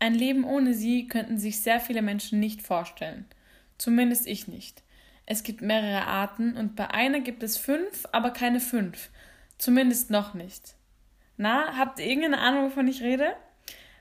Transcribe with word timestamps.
Ein 0.00 0.14
Leben 0.14 0.44
ohne 0.44 0.74
sie 0.74 1.08
könnten 1.08 1.38
sich 1.38 1.60
sehr 1.60 1.80
viele 1.80 2.02
Menschen 2.02 2.38
nicht 2.38 2.62
vorstellen. 2.62 3.26
Zumindest 3.78 4.26
ich 4.26 4.46
nicht. 4.46 4.82
Es 5.26 5.42
gibt 5.42 5.60
mehrere 5.60 6.06
Arten 6.06 6.56
und 6.56 6.76
bei 6.76 6.90
einer 6.90 7.20
gibt 7.20 7.42
es 7.42 7.56
fünf, 7.56 8.06
aber 8.12 8.30
keine 8.30 8.60
fünf. 8.60 9.10
Zumindest 9.58 10.10
noch 10.10 10.34
nicht. 10.34 10.74
Na, 11.36 11.76
habt 11.76 11.98
ihr 11.98 12.06
irgendeine 12.06 12.38
Ahnung, 12.38 12.66
wovon 12.66 12.88
ich 12.88 13.02
rede? 13.02 13.34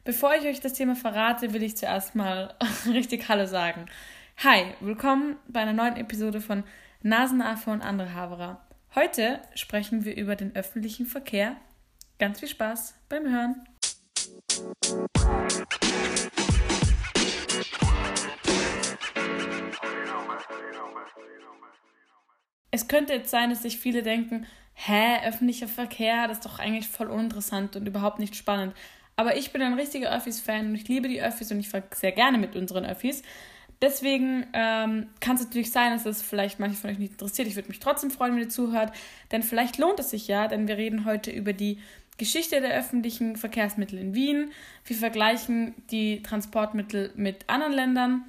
Bevor 0.03 0.35
ich 0.35 0.45
euch 0.45 0.61
das 0.61 0.73
Thema 0.73 0.95
verrate, 0.95 1.53
will 1.53 1.63
ich 1.63 1.75
zuerst 1.75 2.15
mal 2.15 2.55
richtig 2.87 3.27
Hallo 3.27 3.45
sagen. 3.45 3.87
Hi, 4.37 4.65
willkommen 4.79 5.35
bei 5.47 5.61
einer 5.61 5.73
neuen 5.73 5.97
Episode 5.97 6.41
von 6.41 6.63
Nasenaffe 7.01 7.71
und 7.71 7.81
andere 7.81 8.13
Haverer. 8.13 8.61
Heute 8.95 9.41
sprechen 9.55 10.05
wir 10.05 10.15
über 10.15 10.35
den 10.35 10.55
öffentlichen 10.55 11.07
Verkehr. 11.07 11.57
Ganz 12.19 12.39
viel 12.39 12.49
Spaß 12.49 12.95
beim 13.09 13.27
Hören. 13.29 13.67
Es 22.87 22.95
könnte 22.95 23.11
jetzt 23.11 23.31
sein, 23.31 23.49
dass 23.49 23.63
sich 23.63 23.79
viele 23.79 24.01
denken, 24.01 24.47
hä, 24.73 25.17
öffentlicher 25.25 25.67
Verkehr, 25.67 26.25
das 26.29 26.37
ist 26.37 26.45
doch 26.45 26.57
eigentlich 26.57 26.87
voll 26.87 27.07
uninteressant 27.07 27.75
und 27.75 27.85
überhaupt 27.85 28.17
nicht 28.17 28.33
spannend. 28.33 28.73
Aber 29.17 29.35
ich 29.35 29.51
bin 29.51 29.61
ein 29.61 29.73
richtiger 29.73 30.09
Öffis-Fan 30.15 30.67
und 30.67 30.75
ich 30.75 30.87
liebe 30.87 31.09
die 31.09 31.21
Öffis 31.21 31.51
und 31.51 31.59
ich 31.59 31.67
fahre 31.67 31.83
sehr 31.93 32.13
gerne 32.13 32.37
mit 32.37 32.55
unseren 32.55 32.85
Öffis. 32.85 33.23
Deswegen 33.81 34.45
ähm, 34.53 35.07
kann 35.19 35.35
es 35.35 35.43
natürlich 35.43 35.73
sein, 35.73 35.91
dass 35.91 36.05
es 36.05 36.21
vielleicht 36.21 36.61
manche 36.61 36.77
von 36.77 36.89
euch 36.89 36.97
nicht 36.97 37.11
interessiert. 37.11 37.49
Ich 37.49 37.57
würde 37.57 37.67
mich 37.67 37.81
trotzdem 37.81 38.09
freuen, 38.09 38.35
wenn 38.35 38.43
ihr 38.43 38.49
zuhört, 38.49 38.93
denn 39.33 39.43
vielleicht 39.43 39.77
lohnt 39.79 39.99
es 39.99 40.11
sich 40.11 40.29
ja, 40.29 40.47
denn 40.47 40.69
wir 40.69 40.77
reden 40.77 41.03
heute 41.03 41.29
über 41.29 41.51
die 41.51 41.81
Geschichte 42.17 42.61
der 42.61 42.73
öffentlichen 42.73 43.35
Verkehrsmittel 43.35 43.99
in 43.99 44.15
Wien. 44.15 44.53
Wir 44.85 44.95
vergleichen 44.95 45.75
die 45.91 46.23
Transportmittel 46.23 47.11
mit 47.17 47.49
anderen 47.49 47.73
Ländern. 47.73 48.23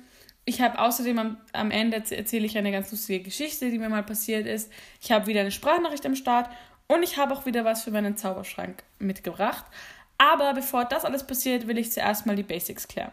Ich 0.49 0.63
habe 0.63 0.79
außerdem 0.79 1.19
am, 1.19 1.37
am 1.53 1.71
Ende 1.71 1.97
erzähle 1.97 2.47
ich 2.47 2.57
eine 2.57 2.73
ganz 2.73 2.91
lustige 2.91 3.23
Geschichte, 3.23 3.71
die 3.71 3.79
mir 3.79 3.91
mal 3.91 4.03
passiert 4.03 4.47
ist. 4.47 4.73
Ich 4.99 5.13
habe 5.13 5.27
wieder 5.27 5.43
eine 5.43 5.51
Sprachnachricht 5.51 6.07
am 6.07 6.15
Start 6.15 6.49
und 6.87 7.03
ich 7.03 7.19
habe 7.19 7.35
auch 7.35 7.45
wieder 7.45 7.67
was 7.67 7.83
für 7.83 7.91
meinen 7.91 8.17
Zauberschrank 8.17 8.83
mitgebracht. 8.99 9.67
Aber 10.17 10.55
bevor 10.55 10.87
das 10.87 11.05
alles 11.05 11.27
passiert, 11.27 11.69
will 11.69 11.77
ich 11.77 11.93
zuerst 11.93 12.25
mal 12.25 12.35
die 12.35 12.45
Basics 12.45 12.89
klären. 12.89 13.13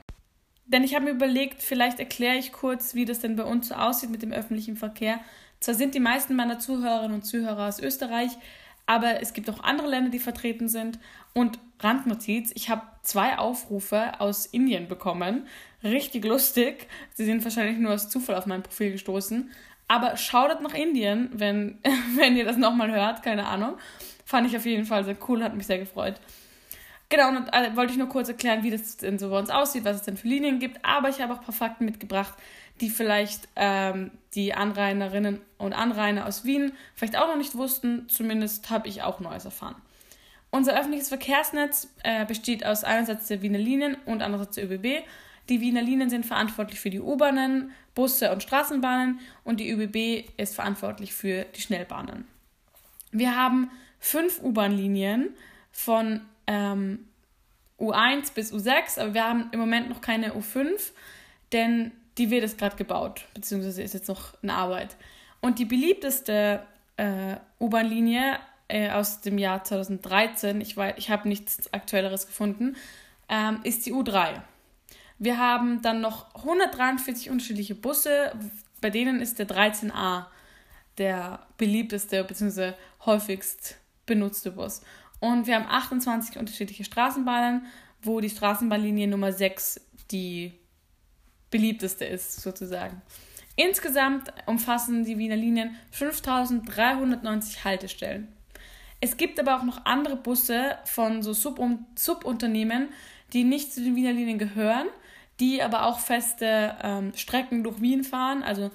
Denn 0.65 0.85
ich 0.85 0.95
habe 0.95 1.03
mir 1.03 1.11
überlegt, 1.11 1.61
vielleicht 1.61 1.99
erkläre 1.99 2.37
ich 2.37 2.53
kurz, 2.53 2.95
wie 2.95 3.03
das 3.03 3.19
denn 3.19 3.35
bei 3.35 3.43
uns 3.43 3.67
so 3.67 3.75
aussieht 3.75 4.11
mit 4.11 4.21
dem 4.21 4.31
öffentlichen 4.31 4.77
Verkehr. 4.77 5.19
Zwar 5.59 5.75
sind 5.75 5.93
die 5.93 5.99
meisten 5.99 6.37
meiner 6.37 6.59
Zuhörerinnen 6.59 7.15
und 7.15 7.23
Zuhörer 7.23 7.67
aus 7.67 7.81
Österreich, 7.81 8.31
aber 8.85 9.21
es 9.21 9.33
gibt 9.33 9.49
auch 9.49 9.63
andere 9.63 9.87
Länder, 9.87 10.09
die 10.09 10.19
vertreten 10.19 10.67
sind. 10.67 10.99
Und 11.33 11.59
Randnotiz, 11.79 12.51
ich 12.55 12.69
habe 12.69 12.83
zwei 13.01 13.37
Aufrufe 13.37 14.19
aus 14.19 14.45
Indien 14.45 14.87
bekommen. 14.87 15.47
Richtig 15.83 16.23
lustig. 16.25 16.87
Sie 17.13 17.25
sind 17.25 17.43
wahrscheinlich 17.43 17.77
nur 17.77 17.93
aus 17.93 18.09
Zufall 18.09 18.35
auf 18.35 18.45
mein 18.45 18.63
Profil 18.63 18.91
gestoßen. 18.91 19.51
Aber 19.87 20.17
schaut 20.17 20.61
nach 20.61 20.73
Indien, 20.73 21.29
wenn, 21.33 21.79
wenn 22.15 22.37
ihr 22.37 22.45
das 22.45 22.57
nochmal 22.57 22.91
hört, 22.91 23.23
keine 23.23 23.47
Ahnung. 23.47 23.77
Fand 24.23 24.47
ich 24.47 24.57
auf 24.57 24.65
jeden 24.65 24.85
Fall 24.85 25.03
sehr 25.03 25.17
cool, 25.27 25.43
hat 25.43 25.55
mich 25.55 25.67
sehr 25.67 25.79
gefreut. 25.79 26.19
Genau, 27.09 27.29
und 27.29 27.47
äh, 27.53 27.75
wollte 27.75 27.91
ich 27.91 27.99
nur 27.99 28.09
kurz 28.09 28.29
erklären, 28.29 28.63
wie 28.63 28.71
das 28.71 28.97
denn 28.97 29.19
so 29.19 29.29
bei 29.29 29.37
uns 29.37 29.51
aussieht, 29.51 29.85
was 29.85 29.97
es 29.97 30.01
denn 30.01 30.17
für 30.17 30.27
Linien 30.27 30.57
gibt. 30.57 30.83
Aber 30.83 31.09
ich 31.09 31.21
habe 31.21 31.33
auch 31.33 31.39
ein 31.39 31.45
paar 31.45 31.53
Fakten 31.53 31.85
mitgebracht, 31.85 32.33
die 32.81 32.89
vielleicht 32.89 33.47
ähm, 33.55 34.11
die 34.33 34.53
Anrainerinnen 34.53 35.39
und 35.57 35.73
Anrainer 35.73 36.25
aus 36.25 36.43
Wien 36.43 36.73
vielleicht 36.93 37.17
auch 37.17 37.27
noch 37.27 37.37
nicht 37.37 37.55
wussten. 37.55 38.07
Zumindest 38.09 38.69
habe 38.69 38.87
ich 38.87 39.03
auch 39.03 39.19
Neues 39.19 39.45
erfahren. 39.45 39.75
Unser 40.51 40.77
öffentliches 40.77 41.09
Verkehrsnetz 41.09 41.89
äh, 42.03 42.25
besteht 42.25 42.65
aus 42.65 42.83
einerseits 42.83 43.27
der 43.27 43.41
Wiener 43.41 43.57
Linien 43.57 43.97
und 44.05 44.21
andererseits 44.21 44.55
der 44.55 44.71
ÖBB. 44.71 45.05
Die 45.49 45.61
Wiener 45.61 45.81
Linien 45.81 46.09
sind 46.09 46.25
verantwortlich 46.25 46.79
für 46.79 46.89
die 46.89 46.99
U-Bahnen, 46.99 47.71
Busse 47.93 48.31
und 48.31 48.41
Straßenbahnen 48.41 49.19
und 49.43 49.59
die 49.59 49.69
ÖBB 49.69 50.29
ist 50.37 50.55
verantwortlich 50.55 51.13
für 51.13 51.43
die 51.43 51.61
Schnellbahnen. 51.61 52.27
Wir 53.11 53.35
haben 53.35 53.69
fünf 53.99 54.41
U-Bahn-Linien 54.41 55.29
von 55.71 56.21
ähm, 56.47 57.07
U1 57.79 58.33
bis 58.33 58.53
U6, 58.53 58.99
aber 58.99 59.13
wir 59.13 59.23
haben 59.23 59.49
im 59.51 59.59
Moment 59.59 59.89
noch 59.89 60.01
keine 60.01 60.33
U5, 60.33 60.91
denn 61.51 61.91
die 62.17 62.29
wird 62.29 62.43
jetzt 62.43 62.57
gerade 62.57 62.75
gebaut, 62.75 63.25
beziehungsweise 63.33 63.83
ist 63.83 63.93
jetzt 63.93 64.07
noch 64.07 64.33
in 64.41 64.49
Arbeit. 64.49 64.95
Und 65.41 65.59
die 65.59 65.65
beliebteste 65.65 66.61
äh, 66.97 67.35
U-Bahn-Linie 67.59 68.39
äh, 68.67 68.89
aus 68.89 69.21
dem 69.21 69.37
Jahr 69.37 69.63
2013, 69.63 70.61
ich, 70.61 70.77
ich 70.95 71.09
habe 71.09 71.27
nichts 71.27 71.71
Aktuelleres 71.73 72.25
gefunden, 72.25 72.75
ähm, 73.29 73.59
ist 73.63 73.85
die 73.85 73.93
U3. 73.93 74.41
Wir 75.17 75.37
haben 75.37 75.81
dann 75.81 76.01
noch 76.01 76.33
143 76.35 77.29
unterschiedliche 77.29 77.75
Busse, 77.75 78.33
bei 78.81 78.89
denen 78.89 79.21
ist 79.21 79.39
der 79.39 79.47
13a 79.47 80.25
der 80.97 81.45
beliebteste 81.57 82.23
bzw. 82.23 82.73
häufigst 83.05 83.77
benutzte 84.05 84.51
Bus. 84.51 84.81
Und 85.19 85.47
wir 85.47 85.55
haben 85.55 85.67
28 85.67 86.37
unterschiedliche 86.37 86.83
Straßenbahnen, 86.83 87.65
wo 88.01 88.19
die 88.19 88.29
Straßenbahnlinie 88.29 89.07
Nummer 89.07 89.31
6 89.31 89.81
die 90.11 90.53
beliebteste 91.55 92.03
ist, 92.03 92.41
sozusagen. 92.41 93.01
Insgesamt 93.55 94.33
umfassen 94.45 95.05
die 95.05 95.17
Wiener 95.17 95.37
Linien 95.37 95.77
5390 95.91 97.63
Haltestellen. 97.63 98.27
Es 98.99 99.15
gibt 99.15 99.39
aber 99.39 99.55
auch 99.55 99.63
noch 99.63 99.85
andere 99.85 100.17
Busse 100.17 100.77
von 100.83 101.23
so 101.23 101.31
Subunternehmen, 101.31 102.89
die 103.31 103.45
nicht 103.45 103.73
zu 103.73 103.81
den 103.81 103.95
Wiener 103.95 104.11
Linien 104.11 104.37
gehören, 104.37 104.87
die 105.39 105.61
aber 105.61 105.85
auch 105.85 105.99
feste 105.99 106.75
ähm, 106.83 107.13
Strecken 107.15 107.63
durch 107.63 107.79
Wien 107.79 108.03
fahren. 108.03 108.43
Also 108.43 108.71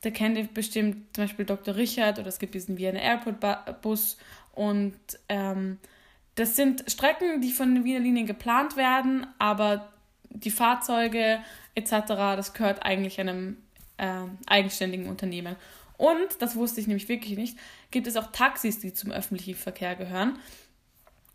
da 0.00 0.10
kennt 0.10 0.36
ihr 0.36 0.48
bestimmt 0.48 1.14
zum 1.14 1.24
Beispiel 1.24 1.44
Dr. 1.44 1.76
Richard 1.76 2.18
oder 2.18 2.28
es 2.28 2.40
gibt 2.40 2.54
diesen 2.54 2.78
Vienna 2.78 2.98
Airport 2.98 3.80
Bus 3.80 4.16
und 4.52 4.98
ähm, 5.28 5.78
das 6.34 6.56
sind 6.56 6.84
Strecken, 6.90 7.40
die 7.40 7.52
von 7.52 7.72
den 7.72 7.84
Wiener 7.84 8.00
Linien 8.00 8.26
geplant 8.26 8.76
werden, 8.76 9.24
aber 9.38 9.92
die 10.30 10.50
Fahrzeuge 10.50 11.38
etc., 11.74 12.06
das 12.06 12.52
gehört 12.54 12.84
eigentlich 12.84 13.20
einem 13.20 13.56
äh, 13.96 14.24
eigenständigen 14.46 15.08
Unternehmen. 15.08 15.56
Und, 15.96 16.40
das 16.40 16.56
wusste 16.56 16.80
ich 16.80 16.86
nämlich 16.86 17.08
wirklich 17.08 17.36
nicht, 17.38 17.58
gibt 17.90 18.06
es 18.06 18.16
auch 18.16 18.32
Taxis, 18.32 18.80
die 18.80 18.92
zum 18.92 19.12
öffentlichen 19.12 19.54
Verkehr 19.54 19.94
gehören. 19.94 20.38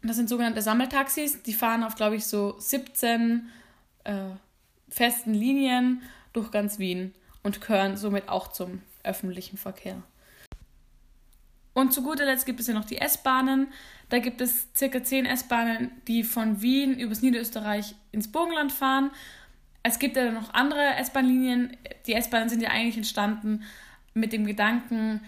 Das 0.02 0.16
sind 0.16 0.30
sogenannte 0.30 0.62
Sammeltaxis, 0.62 1.44
die 1.44 1.54
fahren 1.54 1.84
auf, 1.84 1.96
glaube 1.96 2.16
ich, 2.16 2.26
so 2.26 2.56
17 2.60 3.50
äh, 4.06 4.14
festen 4.90 5.34
Linien 5.34 6.02
durch 6.34 6.52
ganz 6.52 6.80
Wien 6.80 7.14
und 7.44 7.62
gehören 7.62 7.98
somit 7.98 8.30
auch 8.30 8.50
zum 8.50 8.82
öffentlichen 9.04 9.58
Verkehr. 9.58 10.02
Und 11.74 11.94
zu 11.94 12.04
guter 12.04 12.26
Letzt 12.26 12.46
gibt 12.46 12.60
es 12.60 12.68
ja 12.68 12.74
noch 12.74 12.86
die 12.86 12.98
S-Bahnen. 12.98 13.68
Da 14.10 14.20
gibt 14.20 14.42
es 14.42 14.68
circa 14.76 15.04
10 15.04 15.26
S-Bahnen, 15.26 15.92
die 16.08 16.24
von 16.24 16.62
Wien 16.62 17.00
übers 17.00 17.22
Niederösterreich 17.22 17.96
ins 18.12 18.32
Burgenland 18.32 18.72
fahren. 18.72 19.12
Es 19.84 20.00
gibt 20.00 20.18
ja 20.18 20.32
noch 20.32 20.54
andere 20.54 20.96
S-Bahn-Linien. 20.96 21.78
Die 22.06 22.14
S-Bahnen 22.14 22.50
sind 22.50 22.62
ja 22.62 22.70
eigentlich 22.70 22.98
entstanden 22.98 23.64
mit 24.14 24.34
dem 24.34 24.46
Gedanken, 24.46 25.22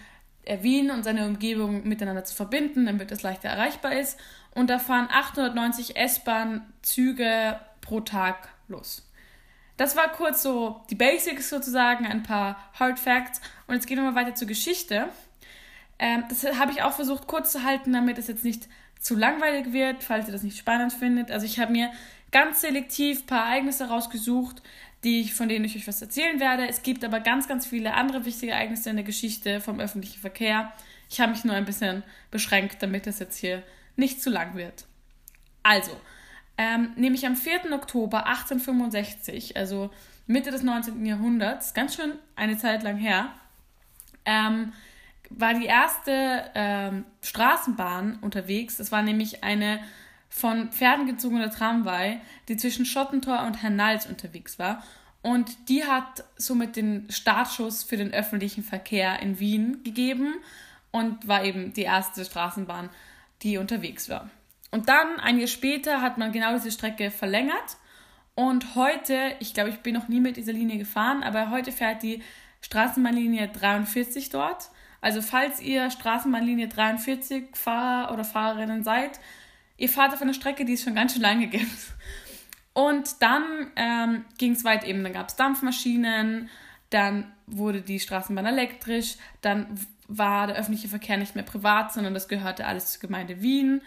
äh, 0.44 0.62
Wien 0.62 0.92
und 0.92 1.04
seine 1.04 1.26
Umgebung 1.28 1.88
miteinander 1.88 2.24
zu 2.24 2.36
verbinden, 2.36 2.86
damit 2.86 3.12
es 3.12 3.22
leichter 3.22 3.50
erreichbar 3.50 3.94
ist. 3.94 4.20
Und 4.54 4.70
da 4.70 4.80
fahren 4.80 5.08
890 5.10 5.96
S-Bahn-Züge 5.96 7.60
pro 7.82 8.02
Tag 8.02 8.50
los. 8.68 9.08
Das 9.78 9.96
war 9.96 10.10
kurz 10.10 10.44
so 10.44 10.82
die 10.90 10.96
Basics 10.96 11.50
sozusagen, 11.50 12.06
ein 12.06 12.24
paar 12.24 12.72
Hard 12.80 13.00
Facts. 13.00 13.42
Und 13.68 13.76
jetzt 13.76 13.88
gehen 13.88 13.98
wir 13.98 14.04
mal 14.04 14.16
weiter 14.16 14.36
zur 14.36 14.48
Geschichte. 14.48 15.08
Ähm, 15.98 16.24
das 16.30 16.44
habe 16.60 16.72
ich 16.72 16.82
auch 16.82 16.94
versucht 16.94 17.28
kurz 17.28 17.52
zu 17.52 17.64
halten, 17.64 17.94
damit 17.94 18.18
es 18.18 18.28
jetzt 18.28 18.44
nicht 18.44 18.68
zu 19.00 19.16
langweilig 19.16 19.74
wird, 19.74 20.04
falls 20.04 20.28
ihr 20.28 20.34
das 20.34 20.44
nicht 20.44 20.58
spannend 20.58 20.94
findet. 20.94 21.32
Also 21.32 21.46
ich 21.46 21.60
habe 21.60 21.72
mir 21.72 21.92
ganz 22.32 22.62
selektiv 22.62 23.22
ein 23.22 23.26
paar 23.28 23.46
Ereignisse 23.46 23.90
rausgesucht, 23.90 24.62
die 25.04 25.22
ich, 25.22 25.34
von 25.34 25.50
denen 25.50 25.66
ich 25.66 25.76
euch 25.76 25.88
was 25.88 26.02
erzählen 26.02 26.40
werde. 26.40 26.68
Es 26.68 26.84
gibt 26.84 27.04
aber 27.04 27.20
ganz, 27.20 27.48
ganz 27.48 27.66
viele 27.66 27.94
andere 27.94 28.26
wichtige 28.26 28.54
Ereignisse 28.54 28.90
in 28.90 28.98
der 28.98 29.06
Geschichte 29.06 29.60
vom 29.60 29.80
öffentlichen 29.80 30.20
Verkehr. 30.20 30.72
Ich 31.10 31.20
habe 31.20 31.32
mich 31.32 31.44
nur 31.44 31.56
ein 31.56 31.66
bisschen 31.66 32.04
beschränkt, 32.30 32.82
damit 32.82 33.08
es 33.08 33.20
jetzt 33.20 33.38
hier 33.38 33.64
nicht 33.96 34.22
zu 34.22 34.30
lang 34.30 34.56
wird. 34.56 34.86
Also, 35.64 35.92
ähm, 36.58 36.92
nämlich 36.96 37.26
am 37.26 37.36
4. 37.36 37.72
Oktober 37.74 38.28
1865, 38.28 39.58
also 39.58 39.90
Mitte 40.28 40.52
des 40.52 40.64
19. 40.64 41.06
Jahrhunderts, 41.06 41.74
ganz 41.74 41.96
schön 41.96 42.14
eine 42.36 42.58
Zeit 42.58 42.84
lang 42.84 42.98
her, 42.98 43.30
ähm, 44.26 44.74
war 45.30 45.54
die 45.54 45.66
erste 45.66 46.52
ähm, 46.56 47.06
Straßenbahn 47.22 48.20
unterwegs. 48.22 48.78
Das 48.78 48.92
war 48.92 49.02
nämlich 49.02 49.44
eine 49.44 49.80
von 50.32 50.72
Pferden 50.72 51.06
gezogene 51.06 51.50
Tramway, 51.50 52.20
die 52.48 52.56
zwischen 52.56 52.86
Schottentor 52.86 53.44
und 53.44 53.62
Hernals 53.62 54.08
unterwegs 54.08 54.58
war. 54.58 54.82
Und 55.22 55.70
die 55.70 55.84
hat 55.84 56.24
somit 56.38 56.78
den 56.78 57.06
Startschuss 57.12 57.84
für 57.84 57.98
den 57.98 58.14
öffentlichen 58.14 58.64
Verkehr 58.64 59.20
in 59.20 59.40
Wien 59.40 59.84
gegeben 59.84 60.36
und 60.92 61.28
war 61.28 61.44
eben 61.44 61.74
die 61.74 61.84
erste 61.84 62.24
Straßenbahn, 62.26 62.90
die 63.44 63.58
unterwegs 63.58 64.10
war. 64.10 64.32
Und 64.72 64.88
dann, 64.88 65.20
ein 65.20 65.38
Jahr 65.38 65.48
später, 65.48 66.02
hat 66.02 66.18
man 66.18 66.32
genau 66.32 66.54
diese 66.54 66.72
Strecke 66.72 67.12
verlängert 67.12 67.78
Und 68.34 68.76
heute, 68.76 69.36
ich 69.40 69.54
glaube, 69.54 69.70
ich 69.70 69.80
bin 69.80 69.94
noch 69.94 70.08
nie 70.08 70.22
mit 70.22 70.38
dieser 70.38 70.54
Linie 70.54 70.78
gefahren, 70.78 71.24
aber 71.24 71.50
heute 71.50 71.74
fährt 71.74 72.02
die 72.04 72.24
Straßenbahnlinie 72.62 73.50
43 73.50 74.30
dort. 74.30 74.70
Also 75.02 75.22
falls 75.22 75.60
ihr 75.60 75.92
Straßenbahnlinie 75.92 76.70
43 76.70 77.54
Fahrer 77.54 78.14
oder 78.14 78.24
Fahrerinnen 78.24 78.84
seid, 78.84 79.20
ihr 79.82 79.90
fahrt 79.90 80.14
auf 80.14 80.22
einer 80.22 80.36
Strecke, 80.36 80.64
die 80.64 80.74
es 80.74 80.84
schon 80.84 80.94
ganz 80.94 81.14
schön 81.14 81.24
lange 81.24 81.48
gibt. 81.48 81.68
Und 82.74 83.22
dann 83.22 83.72
ähm, 83.76 84.26
ging 84.38 84.54
es 84.54 84.64
weit 84.64 84.86
eben, 84.86 85.04
dann 85.04 85.12
gab 85.12 85.28
es 85.28 85.36
Dampfmaschinen, 85.36 86.50
dann 86.92 87.32
wurde 87.48 87.82
die 87.82 88.00
Straßenbahn 88.00 88.46
elektrisch, 88.46 89.18
dann 89.42 89.68
war 90.08 90.48
der 90.48 90.56
öffentliche 90.56 90.88
Verkehr 90.88 91.18
nicht 91.18 91.36
mehr 91.36 91.44
privat, 91.44 91.92
sondern 91.92 92.14
das 92.14 92.28
gehörte 92.28 92.66
alles 92.66 92.92
zur 92.94 93.02
Gemeinde 93.02 93.42
Wien. 93.42 93.82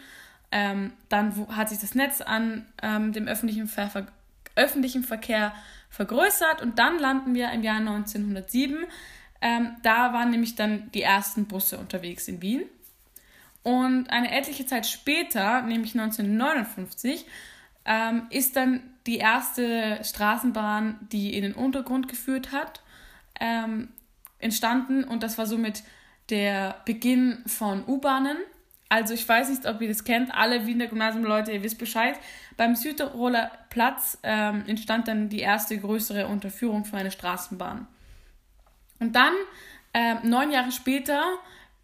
Ähm, 0.51 0.93
dann 1.09 1.49
hat 1.57 1.69
sich 1.69 1.79
das 1.79 1.95
Netz 1.95 2.21
an 2.21 2.67
ähm, 2.83 3.13
dem 3.13 3.27
öffentlichen, 3.27 3.69
Ver 3.69 4.07
öffentlichen 4.57 5.03
Verkehr 5.03 5.55
vergrößert 5.91 6.61
und 6.61 6.79
dann 6.79 6.99
landen 6.99 7.35
wir 7.35 7.51
im 7.53 7.63
Jahr 7.63 7.77
1907. 7.77 8.85
Ähm, 9.41 9.77
da 9.83 10.13
waren 10.13 10.31
nämlich 10.31 10.57
dann 10.57 10.91
die 10.93 11.03
ersten 11.03 11.47
Busse 11.47 11.79
unterwegs 11.79 12.29
in 12.29 12.43
Wien. 12.43 12.65
Und 13.65 14.11
eine 14.11 14.31
etliche 14.31 14.67
Zeit 14.67 14.87
später, 14.87 15.63
nämlich 15.63 15.95
1959, 15.95 17.27
ähm, 17.87 18.27
ist 18.31 18.57
dann 18.57 18.83
die 19.07 19.17
erste 19.17 19.99
Straßenbahn, 20.05 20.99
die 21.11 21.35
in 21.35 21.43
den 21.43 21.55
Untergrund 21.55 22.07
geführt 22.07 22.53
hat, 22.53 22.83
ähm, 23.41 23.89
entstanden. 24.39 25.03
Und 25.05 25.23
das 25.23 25.39
war 25.39 25.47
somit 25.47 25.83
der 26.31 26.77
Beginn 26.85 27.43
von 27.47 27.85
U-Bahnen. 27.87 28.37
Also 28.91 29.15
ich 29.15 29.29
weiß 29.29 29.49
nicht, 29.49 29.67
ob 29.67 29.81
ihr 29.81 29.89
das 29.89 30.05
kennt, 30.05 30.33
alle 30.33 30.67
Wiener 30.67 30.87
Gymnasiumleute, 30.87 31.53
ihr 31.53 31.63
wisst 31.63 31.79
Bescheid. 31.79 32.17
Beim 32.57 32.77
Südtiroler 32.77 33.51
Platz 33.71 34.19
ähm, 34.23 34.65
entstand 34.67 35.09
dann 35.09 35.31
die 35.31 35.41
erste 35.41 35.77
größere 35.79 36.29
Unterführung 36.29 36.85
für 36.85 36.97
eine 36.97 37.11
Straßenbahn. 37.11 37.87
Und 39.01 39.17
dann, 39.17 39.33
äh, 39.95 40.17
neun 40.23 40.53
Jahre 40.53 40.71
später, 40.71 41.25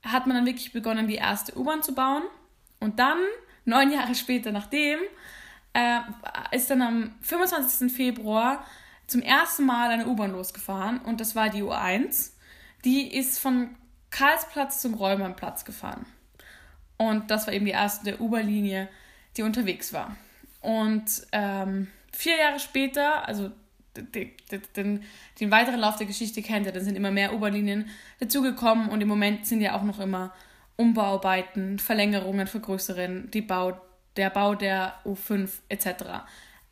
hat 0.03 0.27
man 0.27 0.37
dann 0.37 0.47
wirklich 0.47 0.73
begonnen, 0.73 1.09
die 1.09 1.17
erste 1.17 1.57
U-Bahn 1.59 1.83
zu 1.83 1.95
bauen. 1.95 2.23
Und 2.79 2.99
dann, 2.99 3.19
neun 3.65 3.91
Jahre 3.93 4.15
später 4.15 4.53
nachdem, 4.53 4.99
äh, 5.73 6.01
ist 6.53 6.71
dann 6.71 6.83
am 6.83 7.15
25. 7.21 7.93
Februar 7.93 8.65
zum 9.07 9.23
ersten 9.23 9.67
Mal 9.67 9.91
eine 9.91 10.07
U-Bahn 10.07 10.33
losgefahren. 10.33 11.01
Und 11.01 11.21
das 11.21 11.37
war 11.37 11.49
die 11.51 11.63
U1. 11.63 12.33
Die 12.85 13.15
ist 13.15 13.39
von 13.39 13.77
Karlsplatz 14.11 14.81
zum 14.81 14.95
Räumernplatz 14.95 15.65
gefahren. 15.65 16.07
Und 16.97 17.31
das 17.31 17.47
war 17.47 17.55
eben 17.55 17.67
die 17.67 17.73
erste 17.73 18.21
U-Bahn-Linie, 18.21 18.89
die 19.37 19.43
unterwegs 19.43 19.93
war. 19.93 20.17
Und 20.61 21.27
ähm, 21.33 21.89
vier 22.13 22.37
Jahre 22.37 22.59
später, 22.59 23.27
also 23.27 23.51
den, 23.97 24.31
den, 24.77 25.05
den, 25.41 25.51
weiteren 25.51 25.81
Lauf 25.81 25.97
der 25.97 26.07
Geschichte 26.07 26.43
kennt 26.43 26.67
ihr, 26.67 26.73
dann 26.73 26.85
sind 26.85 26.97
immer 26.97 27.11
mehr 27.11 27.35
U-Bahn-Linien 27.35 27.89
dazugekommen 28.21 28.89
und 28.89 29.01
im 29.01 29.09
Moment 29.09 29.47
sind 29.47 29.61
ja 29.61 29.75
auch 29.75 29.83
noch 29.83 29.99
immer 29.99 30.33
Umbauarbeiten, 30.77 31.79
Verlängerungen, 31.79 32.47
Vergrößerungen, 32.47 33.31
die 33.31 33.43
Bau, 33.43 33.81
der 34.17 34.31
Bau 34.31 34.55
der 34.55 34.95
U5 35.05 35.51
etc. 35.69 35.87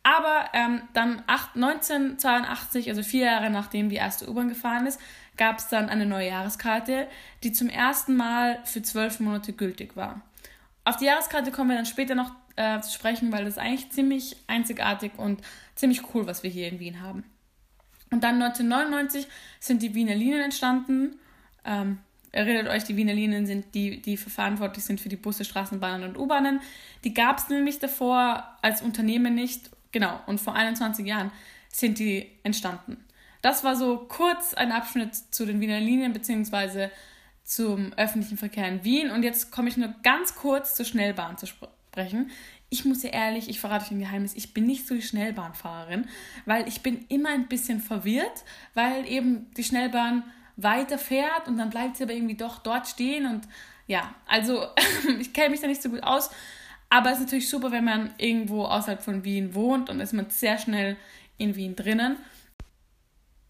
Aber 0.03 0.45
ähm, 0.53 0.81
dann 0.93 1.21
8, 1.27 1.55
1982, 1.55 2.89
also 2.89 3.03
vier 3.03 3.25
Jahre 3.25 3.49
nachdem 3.49 3.89
die 3.89 3.97
erste 3.97 4.29
U-Bahn 4.29 4.49
gefahren 4.49 4.87
ist, 4.87 4.99
gab 5.37 5.59
es 5.59 5.67
dann 5.67 5.89
eine 5.89 6.05
neue 6.05 6.29
Jahreskarte, 6.29 7.07
die 7.43 7.51
zum 7.51 7.69
ersten 7.69 8.15
Mal 8.15 8.59
für 8.63 8.81
zwölf 8.81 9.19
Monate 9.19 9.53
gültig 9.53 9.95
war. 9.95 10.21
Auf 10.89 10.97
die 10.97 11.05
Jahreskarte 11.05 11.51
kommen 11.51 11.69
wir 11.69 11.75
dann 11.75 11.85
später 11.85 12.15
noch 12.15 12.31
äh, 12.55 12.81
zu 12.81 12.91
sprechen, 12.91 13.31
weil 13.31 13.45
das 13.45 13.53
ist 13.53 13.59
eigentlich 13.59 13.91
ziemlich 13.91 14.35
einzigartig 14.47 15.11
und 15.17 15.39
ziemlich 15.75 16.01
cool, 16.15 16.25
was 16.25 16.41
wir 16.41 16.49
hier 16.49 16.67
in 16.67 16.79
Wien 16.79 16.99
haben. 16.99 17.23
Und 18.09 18.23
dann 18.23 18.41
1999 18.41 19.27
sind 19.59 19.83
die 19.83 19.93
Wiener 19.93 20.15
Linien 20.15 20.41
entstanden. 20.41 21.19
Ähm, 21.63 21.99
erinnert 22.31 22.69
euch, 22.69 22.85
die 22.85 22.97
Wiener 22.97 23.13
Linien 23.13 23.45
sind 23.45 23.75
die, 23.75 24.01
die 24.01 24.17
verantwortlich 24.17 24.83
sind 24.83 24.99
für 24.99 25.09
die 25.09 25.15
Busse, 25.15 25.45
Straßenbahnen 25.45 26.09
und 26.09 26.17
U-Bahnen. 26.17 26.59
Die 27.03 27.13
gab 27.13 27.37
es 27.37 27.49
nämlich 27.49 27.77
davor 27.77 28.57
als 28.63 28.81
Unternehmen 28.81 29.35
nicht. 29.35 29.69
Genau, 29.91 30.19
und 30.25 30.41
vor 30.41 30.55
21 30.55 31.05
Jahren 31.05 31.31
sind 31.71 31.99
die 31.99 32.31
entstanden. 32.41 32.97
Das 33.43 33.63
war 33.63 33.75
so 33.75 34.07
kurz 34.09 34.55
ein 34.55 34.71
Abschnitt 34.71 35.13
zu 35.13 35.45
den 35.45 35.61
Wiener 35.61 35.79
Linien 35.79 36.13
bzw. 36.13 36.89
zum 37.49 37.93
öffentlichen 37.93 38.37
Verkehr 38.37 38.67
in 38.67 38.83
Wien. 38.83 39.09
Und 39.09 39.23
jetzt 39.23 39.51
komme 39.51 39.69
ich 39.69 39.77
nur 39.77 39.91
ganz 40.03 40.35
kurz 40.35 40.75
zur 40.75 40.85
Schnellbahn 40.85 41.39
zu 41.39 41.47
sprechen. 41.47 42.29
Ich 42.69 42.85
muss 42.85 43.01
ja 43.01 43.09
ehrlich, 43.09 43.49
ich 43.49 43.59
verrate 43.59 43.85
euch 43.85 43.91
ein 43.91 43.99
Geheimnis, 43.99 44.35
ich 44.35 44.53
bin 44.53 44.67
nicht 44.67 44.85
so 44.85 44.93
die 44.93 45.01
Schnellbahnfahrerin, 45.01 46.07
weil 46.45 46.67
ich 46.67 46.81
bin 46.81 47.05
immer 47.09 47.29
ein 47.29 47.47
bisschen 47.47 47.79
verwirrt, 47.79 48.43
weil 48.75 49.07
eben 49.09 49.47
die 49.57 49.63
Schnellbahn 49.63 50.23
weiter 50.57 50.99
fährt 50.99 51.47
und 51.47 51.57
dann 51.57 51.71
bleibt 51.71 51.97
sie 51.97 52.03
aber 52.03 52.13
irgendwie 52.13 52.35
doch 52.37 52.59
dort 52.59 52.87
stehen 52.87 53.25
und 53.25 53.47
ja, 53.87 54.13
also 54.27 54.67
ich 55.19 55.33
kenne 55.33 55.49
mich 55.49 55.61
da 55.61 55.65
nicht 55.65 55.81
so 55.81 55.89
gut 55.89 56.03
aus, 56.03 56.29
aber 56.91 57.09
es 57.09 57.17
ist 57.17 57.23
natürlich 57.23 57.49
super, 57.49 57.71
wenn 57.71 57.85
man 57.85 58.13
irgendwo 58.19 58.65
außerhalb 58.65 59.01
von 59.01 59.23
Wien 59.23 59.55
wohnt 59.55 59.89
und 59.89 59.99
ist 59.99 60.13
man 60.13 60.29
sehr 60.29 60.59
schnell 60.59 60.97
in 61.39 61.55
Wien 61.55 61.75
drinnen. 61.75 62.17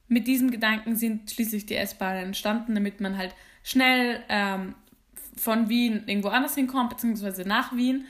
Mit 0.08 0.26
diesem 0.26 0.52
Gedanken 0.52 0.96
sind 0.96 1.30
schließlich 1.30 1.66
die 1.66 1.76
S-Bahnen 1.76 2.28
entstanden, 2.28 2.76
damit 2.76 3.02
man 3.02 3.18
halt 3.18 3.36
schnell 3.64 4.24
ähm, 4.30 4.76
von 5.38 5.70
Wien 5.70 6.04
irgendwo 6.08 6.30
anders 6.30 6.56
hinkommt, 6.56 6.90
beziehungsweise 6.90 7.44
nach 7.44 7.76
Wien. 7.76 8.06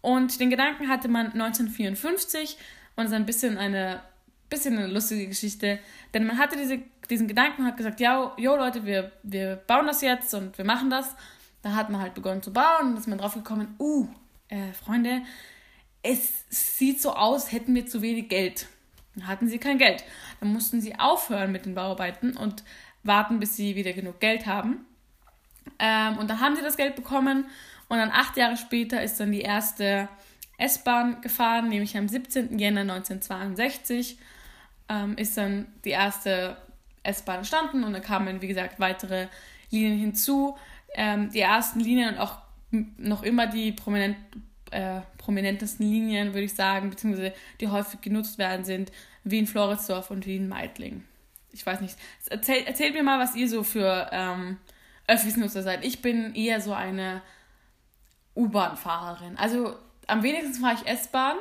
Und 0.00 0.40
den 0.40 0.50
Gedanken 0.50 0.88
hatte 0.88 1.08
man 1.08 1.26
1954 1.26 2.58
und 2.96 3.04
es 3.04 3.10
ist 3.10 3.16
ein 3.16 3.26
bisschen 3.26 3.56
eine, 3.56 4.02
bisschen 4.48 4.76
eine 4.76 4.88
lustige 4.88 5.26
Geschichte, 5.28 5.78
denn 6.12 6.26
man 6.26 6.38
hatte 6.38 6.56
diese, 6.56 6.80
diesen 7.08 7.28
Gedanken 7.28 7.62
und 7.62 7.68
hat 7.68 7.76
gesagt, 7.76 8.00
ja, 8.00 8.32
jo 8.36 8.56
Leute, 8.56 8.84
wir, 8.84 9.12
wir 9.22 9.56
bauen 9.56 9.86
das 9.86 10.02
jetzt 10.02 10.34
und 10.34 10.58
wir 10.58 10.64
machen 10.64 10.90
das. 10.90 11.14
Da 11.62 11.74
hat 11.74 11.90
man 11.90 12.00
halt 12.00 12.14
begonnen 12.14 12.42
zu 12.42 12.52
bauen 12.52 12.88
und 12.88 12.98
ist 12.98 13.06
man 13.06 13.18
drauf 13.18 13.34
gekommen, 13.34 13.76
uh, 13.78 14.08
äh, 14.48 14.72
Freunde, 14.72 15.22
es 16.02 16.44
sieht 16.48 17.00
so 17.00 17.14
aus, 17.14 17.52
hätten 17.52 17.74
wir 17.74 17.86
zu 17.86 18.02
wenig 18.02 18.28
Geld. 18.28 18.66
Dann 19.14 19.28
hatten 19.28 19.48
sie 19.48 19.58
kein 19.58 19.78
Geld. 19.78 20.04
Dann 20.40 20.52
mussten 20.52 20.80
sie 20.80 20.98
aufhören 20.98 21.52
mit 21.52 21.64
den 21.64 21.74
Bauarbeiten 21.74 22.36
und 22.36 22.64
warten, 23.04 23.38
bis 23.38 23.56
sie 23.56 23.76
wieder 23.76 23.92
genug 23.92 24.18
Geld 24.20 24.46
haben. 24.46 24.84
Ähm, 25.78 26.18
und 26.18 26.28
dann 26.28 26.40
haben 26.40 26.56
sie 26.56 26.62
das 26.62 26.76
Geld 26.76 26.96
bekommen 26.96 27.46
und 27.88 27.98
dann 27.98 28.10
acht 28.10 28.36
Jahre 28.36 28.56
später 28.56 29.02
ist 29.02 29.20
dann 29.20 29.32
die 29.32 29.42
erste 29.42 30.08
S-Bahn 30.58 31.20
gefahren, 31.20 31.68
nämlich 31.68 31.96
am 31.96 32.08
17. 32.08 32.58
Jänner 32.58 32.82
1962 32.82 34.18
ähm, 34.88 35.16
ist 35.16 35.36
dann 35.36 35.66
die 35.84 35.90
erste 35.90 36.56
S-Bahn 37.02 37.38
entstanden 37.38 37.84
und 37.84 37.92
dann 37.92 38.02
kamen, 38.02 38.40
wie 38.40 38.46
gesagt, 38.46 38.78
weitere 38.78 39.28
Linien 39.70 39.98
hinzu. 39.98 40.56
Ähm, 40.94 41.30
die 41.30 41.40
ersten 41.40 41.80
Linien 41.80 42.14
und 42.14 42.20
auch 42.20 42.38
noch 42.70 43.22
immer 43.22 43.46
die 43.46 43.72
prominent, 43.72 44.16
äh, 44.70 45.00
prominentesten 45.18 45.90
Linien, 45.90 46.28
würde 46.28 46.44
ich 46.44 46.54
sagen, 46.54 46.90
beziehungsweise 46.90 47.34
die 47.60 47.68
häufig 47.68 48.00
genutzt 48.00 48.38
werden, 48.38 48.64
sind 48.64 48.92
Wien-Floridsdorf 49.24 50.10
und 50.10 50.26
Wien-Meidling. 50.26 51.04
Ich 51.52 51.66
weiß 51.66 51.80
nicht. 51.80 51.96
Erzählt, 52.30 52.66
erzählt 52.66 52.94
mir 52.94 53.02
mal, 53.02 53.18
was 53.18 53.34
ihr 53.36 53.48
so 53.48 53.62
für 53.62 54.08
ähm, 54.10 54.58
Öffis-Nutzer 55.06 55.62
seid. 55.62 55.84
Ich 55.84 56.02
bin 56.02 56.34
eher 56.34 56.60
so 56.60 56.72
eine 56.72 57.22
U-Bahn-Fahrerin. 58.34 59.36
Also 59.36 59.76
am 60.06 60.22
wenigsten 60.22 60.62
fahre 60.62 60.74
ich 60.74 60.86
S-Bahn 60.86 61.36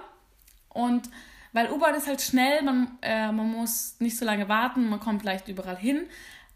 und 0.70 1.10
weil 1.53 1.70
U-Bahn 1.70 1.96
ist 1.96 2.08
halt 2.08 2.22
schnell, 2.22 2.62
man, 2.63 2.98
äh, 3.01 3.32
man 3.32 3.51
muss 3.51 3.98
nicht 4.00 4.18
so 4.18 4.24
lange 4.24 4.48
warten, 4.48 4.89
man 4.89 5.00
kommt 5.00 5.24
leicht 5.24 5.48
überall 5.48 5.77
hin. 5.77 6.08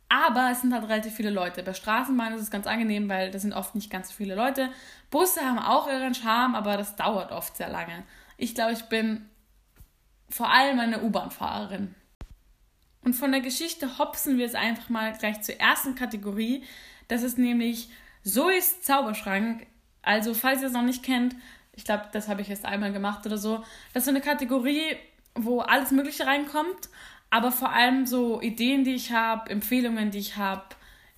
Aber 0.08 0.52
es 0.52 0.62
sind 0.62 0.74
halt 0.74 0.84
relativ 0.84 1.14
viele 1.14 1.32
Leute. 1.32 1.64
Bei 1.64 1.74
Straßenbahn 1.74 2.34
ist 2.34 2.42
es 2.42 2.52
ganz 2.52 2.68
angenehm, 2.68 3.10
weil 3.10 3.32
da 3.32 3.40
sind 3.40 3.54
oft 3.54 3.76
nicht 3.76 3.90
ganz 3.90 4.10
so 4.10 4.14
viele 4.14 4.36
Leute. 4.36 4.70
Busse 5.10 5.42
haben 5.42 5.60
auch 5.60 5.88
ihren 5.88 6.14
Charme, 6.14 6.56
aber 6.56 6.78
das 6.78 6.96
dauert 6.96 7.32
oft 7.32 7.58
sehr 7.58 7.70
lange. 7.70 8.04
Ich 8.38 8.54
glaube, 8.54 8.74
ich 8.74 8.84
bin 8.84 9.28
vor 10.30 10.52
allem 10.52 10.80
eine 10.80 11.02
U-Bahn-Fahrerin. 11.02 11.96
Und 13.02 13.14
von 13.14 13.32
der 13.32 13.42
Geschichte 13.42 13.98
hopsen 13.98 14.38
wir 14.38 14.46
es 14.46 14.56
einfach 14.56 14.90
mal 14.90 15.14
gleich 15.14 15.42
zur 15.42 15.60
ersten 15.60 15.96
Kategorie. 15.96 16.64
Das 17.08 17.24
ist 17.24 17.38
nämlich 17.38 17.90
Zoes 18.24 18.82
Zauberschrank. 18.82 19.68
Also, 20.02 20.34
falls 20.34 20.62
ihr 20.62 20.68
es 20.68 20.74
noch 20.74 20.84
nicht 20.84 21.04
kennt, 21.04 21.36
ich 21.74 21.84
glaube, 21.84 22.06
das 22.14 22.28
habe 22.28 22.42
ich 22.42 22.50
erst 22.50 22.66
einmal 22.66 22.94
gemacht 22.94 23.26
oder 23.26 23.38
so. 23.38 23.64
Das 23.94 24.02
ist 24.02 24.06
so 24.06 24.12
eine 24.12 24.22
Kategorie, 24.22 24.96
wo 25.34 25.60
alles 25.60 25.92
Mögliche 25.92 26.26
reinkommt 26.26 26.90
aber 27.36 27.52
vor 27.52 27.74
allem 27.74 28.06
so 28.06 28.42
Ideen, 28.42 28.86
die 28.86 28.96
ich 28.96 29.12
habe, 29.12 29.50
Empfehlungen, 29.50 30.10
die 30.10 30.20
ich 30.20 30.38
habe, 30.38 30.64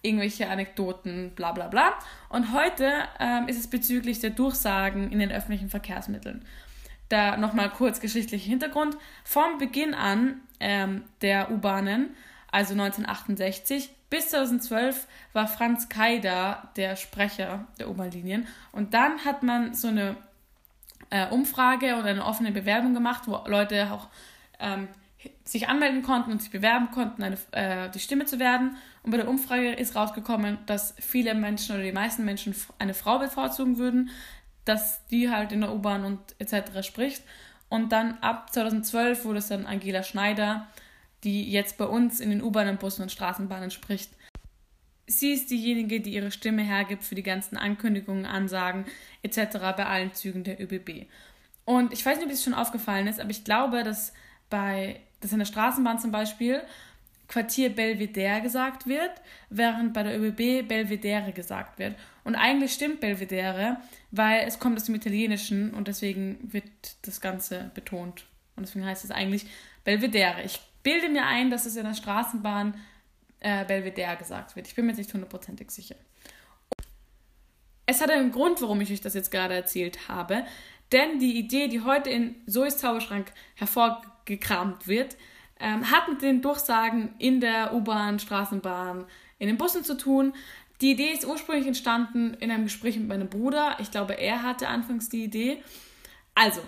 irgendwelche 0.02 0.50
Anekdoten, 0.50 1.32
bla 1.36 1.52
bla 1.52 1.68
bla. 1.68 1.94
Und 2.30 2.54
heute 2.54 2.92
ähm, 3.20 3.48
ist 3.48 3.60
es 3.60 3.68
bezüglich 3.68 4.20
der 4.20 4.32
Durchsagen 4.32 5.12
in 5.12 5.20
den 5.20 5.32
öffentlichen 5.32 5.70
Verkehrsmitteln. 5.70 6.44
Da 7.10 7.38
nochmal 7.38 7.70
kurz 7.70 8.00
geschichtlicher 8.00 8.50
Hintergrund. 8.50 8.98
Vom 9.24 9.60
Beginn 9.60 9.94
an 9.94 10.42
ähm, 10.60 11.04
der 11.22 11.52
U-Bahnen, 11.52 12.16
also 12.52 12.74
1968 12.74 13.90
bis 14.10 14.30
2012, 14.30 15.08
war 15.34 15.48
Franz 15.48 15.90
Kaider 15.90 16.70
der 16.76 16.96
Sprecher 16.96 17.68
der 17.80 17.90
U-Bahn-Linien. 17.90 18.48
Und 18.72 18.94
dann 18.94 19.26
hat 19.26 19.44
man 19.44 19.74
so 19.74 19.90
eine 19.90 20.16
äh, 21.10 21.28
Umfrage 21.30 21.96
oder 21.96 22.06
eine 22.06 22.26
offene 22.26 22.52
Bewerbung 22.52 22.94
gemacht, 22.94 23.24
wo 23.26 23.44
Leute 23.48 23.92
auch 23.92 24.08
ähm, 24.60 24.88
sich 25.44 25.68
anmelden 25.68 26.04
konnten 26.04 26.32
und 26.32 26.42
sich 26.42 26.52
bewerben 26.52 26.92
konnten, 26.92 27.24
eine, 27.24 27.38
äh, 27.52 27.90
die 27.90 28.00
Stimme 28.00 28.26
zu 28.26 28.40
werden. 28.40 28.78
Und 29.04 29.12
bei 29.12 29.18
der 29.18 29.28
Umfrage 29.28 29.74
ist 29.74 29.96
rausgekommen, 29.96 30.60
dass 30.66 30.96
viele 31.00 31.34
Menschen 31.34 31.76
oder 31.76 31.84
die 31.84 31.92
meisten 31.92 32.26
Menschen 32.26 32.56
eine 32.80 32.94
Frau 32.94 33.20
bevorzugen 33.20 33.78
würden, 33.78 34.10
dass 34.66 35.06
die 35.08 35.30
halt 35.30 35.52
in 35.52 35.62
der 35.62 35.74
U-Bahn 35.74 36.04
und 36.04 36.20
etc. 36.40 36.86
spricht. 36.86 37.24
Und 37.70 37.92
dann 37.92 38.18
ab 38.22 38.54
2012 38.54 39.26
wurde 39.26 39.40
es 39.40 39.48
dann 39.48 39.66
Angela 39.66 40.04
Schneider, 40.04 40.68
die 41.28 41.52
jetzt 41.52 41.78
bei 41.78 41.84
uns 41.84 42.22
in 42.22 42.30
den 42.30 42.42
U-Bahnen, 42.42 42.78
Bussen 42.78 43.02
und 43.02 43.12
Straßenbahnen 43.12 43.70
spricht. 43.70 44.12
Sie 45.08 45.34
ist 45.34 45.52
diejenige, 45.52 46.00
die 46.00 46.14
ihre 46.14 46.32
Stimme 46.32 46.64
hergibt 46.64 47.04
für 47.04 47.16
die 47.16 47.24
ganzen 47.24 47.58
Ankündigungen, 47.58 48.26
Ansagen 48.26 48.86
etc. 49.24 49.58
bei 49.76 49.86
allen 49.86 50.14
Zügen 50.14 50.46
der 50.46 50.62
ÖBB. 50.62 51.06
Und 51.66 51.92
ich 51.92 52.06
weiß 52.06 52.16
nicht, 52.18 52.28
ob 52.28 52.32
es 52.32 52.46
schon 52.46 52.54
aufgefallen 52.54 53.08
ist, 53.08 53.20
aber 53.20 53.32
ich 53.32 53.44
glaube, 53.44 53.84
dass 53.84 54.14
bei 54.50 55.02
dass 55.20 55.34
in 55.34 55.40
der 55.40 55.46
Straßenbahn 55.46 56.00
zum 56.00 56.12
Beispiel 56.12 56.62
Quartier 57.28 57.72
Belvedere 57.72 58.42
gesagt 58.42 58.88
wird, 58.88 59.12
während 59.50 59.94
bei 59.94 60.04
der 60.04 60.18
ÖBB 60.18 60.66
Belvedere 60.66 61.34
gesagt 61.34 61.80
wird. 61.80 61.96
Und 62.24 62.36
eigentlich 62.36 62.72
stimmt 62.72 63.02
Belvedere, 63.02 63.78
weil 64.12 64.48
es 64.48 64.60
kommt 64.60 64.78
aus 64.78 64.86
dem 64.86 64.96
Italienischen 64.96 65.74
und 65.74 65.90
deswegen 65.90 66.38
wird 66.54 66.64
das 67.02 67.20
Ganze 67.20 67.72
betont. 67.74 68.28
Und 68.56 68.66
deswegen 68.66 68.86
heißt 68.86 69.04
es 69.04 69.12
eigentlich 69.12 69.46
Belvedere. 69.84 70.44
Ich 70.44 70.62
bilde 70.84 71.10
mir 71.10 71.26
ein, 71.26 71.50
dass 71.50 71.66
es 71.66 71.76
in 71.76 71.86
der 71.86 71.94
Straßenbahn 71.94 72.76
äh, 73.40 73.66
Belvedere 73.66 74.18
gesagt 74.18 74.56
wird. 74.56 74.68
Ich 74.68 74.76
bin 74.76 74.86
mir 74.86 74.94
nicht 74.94 75.14
hundertprozentig 75.14 75.72
sicher. 75.72 75.96
Es 77.86 78.02
hat 78.02 78.12
einen 78.12 78.32
Grund, 78.32 78.62
warum 78.62 78.82
ich 78.82 78.92
euch 78.92 79.02
das 79.02 79.14
jetzt 79.14 79.32
gerade 79.32 79.54
erzählt 79.54 80.10
habe. 80.10 80.46
Denn 80.92 81.20
die 81.20 81.38
Idee, 81.38 81.68
die 81.68 81.82
heute 81.82 82.10
in 82.10 82.36
Zoes 82.48 82.78
Zauberschrank 82.78 83.32
hervorgekramt 83.56 84.88
wird, 84.88 85.18
ähm, 85.60 85.90
hat 85.92 86.08
mit 86.08 86.22
den 86.22 86.42
Durchsagen 86.42 87.16
in 87.18 87.42
der 87.42 87.74
U-Bahn, 87.74 88.20
Straßenbahn, 88.20 89.06
in 89.40 89.48
den 89.48 89.58
Bussen 89.58 89.84
zu 89.84 89.98
tun. 89.98 90.34
Die 90.82 90.92
Idee 90.92 91.12
ist 91.12 91.26
ursprünglich 91.26 91.68
entstanden 91.68 92.36
in 92.36 92.52
einem 92.52 92.66
Gespräch 92.66 92.98
mit 92.98 93.08
meinem 93.08 93.30
Bruder. 93.30 93.78
Ich 93.80 93.92
glaube, 93.92 94.14
er 94.14 94.44
hatte 94.44 94.68
anfangs 94.68 95.10
die 95.10 95.24
Idee. 95.24 95.64
Also, 96.36 96.62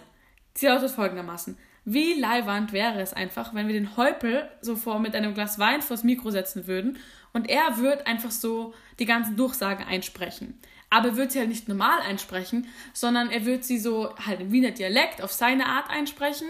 sie 0.55 0.65
lautet 0.65 0.91
folgendermaßen. 0.91 1.57
Wie 1.91 2.19
leiwand 2.19 2.71
wäre 2.71 3.01
es 3.01 3.13
einfach, 3.13 3.53
wenn 3.53 3.67
wir 3.67 3.73
den 3.73 3.97
Häupel 3.97 4.47
so 4.61 4.75
vor 4.75 4.99
mit 4.99 5.15
einem 5.15 5.33
Glas 5.33 5.57
Wein 5.57 5.81
vors 5.81 6.03
Mikro 6.03 6.29
setzen 6.29 6.67
würden 6.67 6.97
und 7.33 7.49
er 7.49 7.77
wird 7.79 8.05
einfach 8.05 8.31
so 8.31 8.73
die 8.99 9.05
ganzen 9.05 9.35
Durchsagen 9.35 9.85
einsprechen. 9.85 10.59
Aber 10.91 11.09
er 11.09 11.17
wird 11.17 11.31
sie 11.31 11.39
halt 11.39 11.49
nicht 11.49 11.67
normal 11.67 11.99
einsprechen, 12.07 12.67
sondern 12.93 13.31
er 13.31 13.45
wird 13.45 13.63
sie 13.63 13.79
so 13.79 14.15
halt 14.25 14.41
im 14.41 14.51
Wiener 14.51 14.71
Dialekt 14.71 15.21
auf 15.21 15.31
seine 15.31 15.65
Art 15.65 15.89
einsprechen 15.89 16.47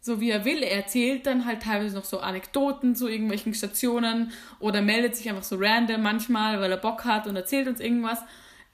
so 0.00 0.20
wie 0.20 0.30
er 0.30 0.44
will. 0.44 0.62
Er 0.62 0.76
erzählt 0.76 1.26
dann 1.26 1.44
halt 1.44 1.62
teilweise 1.62 1.94
noch 1.94 2.04
so 2.04 2.20
Anekdoten 2.20 2.96
zu 2.96 3.06
irgendwelchen 3.06 3.54
Stationen 3.54 4.32
oder 4.58 4.82
meldet 4.82 5.16
sich 5.16 5.28
einfach 5.28 5.42
so 5.42 5.56
random 5.58 6.02
manchmal, 6.02 6.60
weil 6.60 6.70
er 6.70 6.78
Bock 6.78 7.04
hat 7.04 7.26
und 7.26 7.36
erzählt 7.36 7.68
uns 7.68 7.80
irgendwas. 7.80 8.20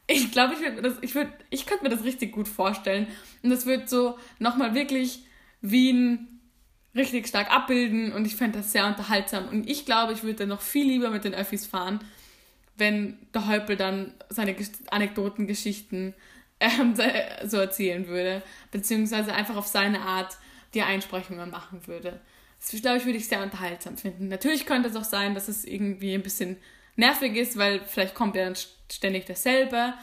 Ich 0.07 0.31
glaube, 0.31 0.55
ich 0.55 1.11
ich 1.11 1.27
ich 1.51 1.67
könnte 1.67 1.83
mir 1.83 1.91
das 1.91 2.05
richtig 2.05 2.31
gut 2.33 2.47
vorstellen. 2.47 3.09
Und 3.43 3.51
das 3.51 3.67
wird 3.67 3.89
so 3.89 4.19
nochmal 4.39 4.75
wirklich 4.75 5.26
Wien 5.71 6.41
richtig 6.95 7.27
stark 7.27 7.51
abbilden 7.51 8.13
und 8.13 8.25
ich 8.27 8.37
fände 8.37 8.59
das 8.59 8.73
sehr 8.73 8.87
unterhaltsam. 8.87 9.49
Und 9.49 9.69
ich 9.69 9.85
glaube, 9.85 10.13
ich 10.13 10.23
würde 10.23 10.47
noch 10.47 10.63
viel 10.63 10.87
lieber 10.87 11.11
mit 11.11 11.25
den 11.25 11.35
Öffis 11.35 11.67
fahren, 11.67 12.01
wenn 12.77 13.19
der 13.35 13.47
Häupl 13.47 13.77
dann 13.77 14.15
seine 14.29 14.57
Anekdoten, 14.91 15.47
Geschichten 15.47 16.15
ähm, 16.61 16.95
so 17.47 17.59
erzählen 17.59 18.07
würde. 18.09 18.43
Beziehungsweise 18.71 19.35
einfach 19.35 19.57
auf 19.57 19.67
seine 19.67 20.01
Art 20.01 20.37
die 20.75 20.83
Einsprechungen 20.83 21.51
machen 21.51 21.87
würde. 21.87 22.21
Das, 22.59 22.81
glaube 22.81 22.99
ich, 22.99 23.05
würde 23.05 23.19
ich 23.19 23.29
sehr 23.29 23.43
unterhaltsam 23.43 23.97
finden. 23.97 24.29
Natürlich 24.29 24.67
könnte 24.67 24.89
es 24.89 24.97
auch 24.97 25.05
sein, 25.05 25.35
dass 25.35 25.49
es 25.49 25.65
irgendwie 25.65 26.15
ein 26.15 26.23
bisschen 26.23 26.57
nervig 26.97 27.37
ist, 27.37 27.57
weil 27.59 27.81
vielleicht 27.87 28.15
kommt 28.15 28.35
ja 28.37 28.45
dann 28.45 28.57
ständig 28.91 29.27
dasselbe. 29.27 29.95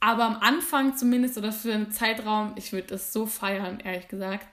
Aber 0.00 0.24
am 0.24 0.36
Anfang 0.36 0.96
zumindest 0.96 1.38
oder 1.38 1.52
für 1.52 1.72
einen 1.72 1.92
Zeitraum, 1.92 2.52
ich 2.56 2.72
würde 2.72 2.88
das 2.88 3.12
so 3.12 3.26
feiern, 3.26 3.80
ehrlich 3.80 4.08
gesagt. 4.08 4.46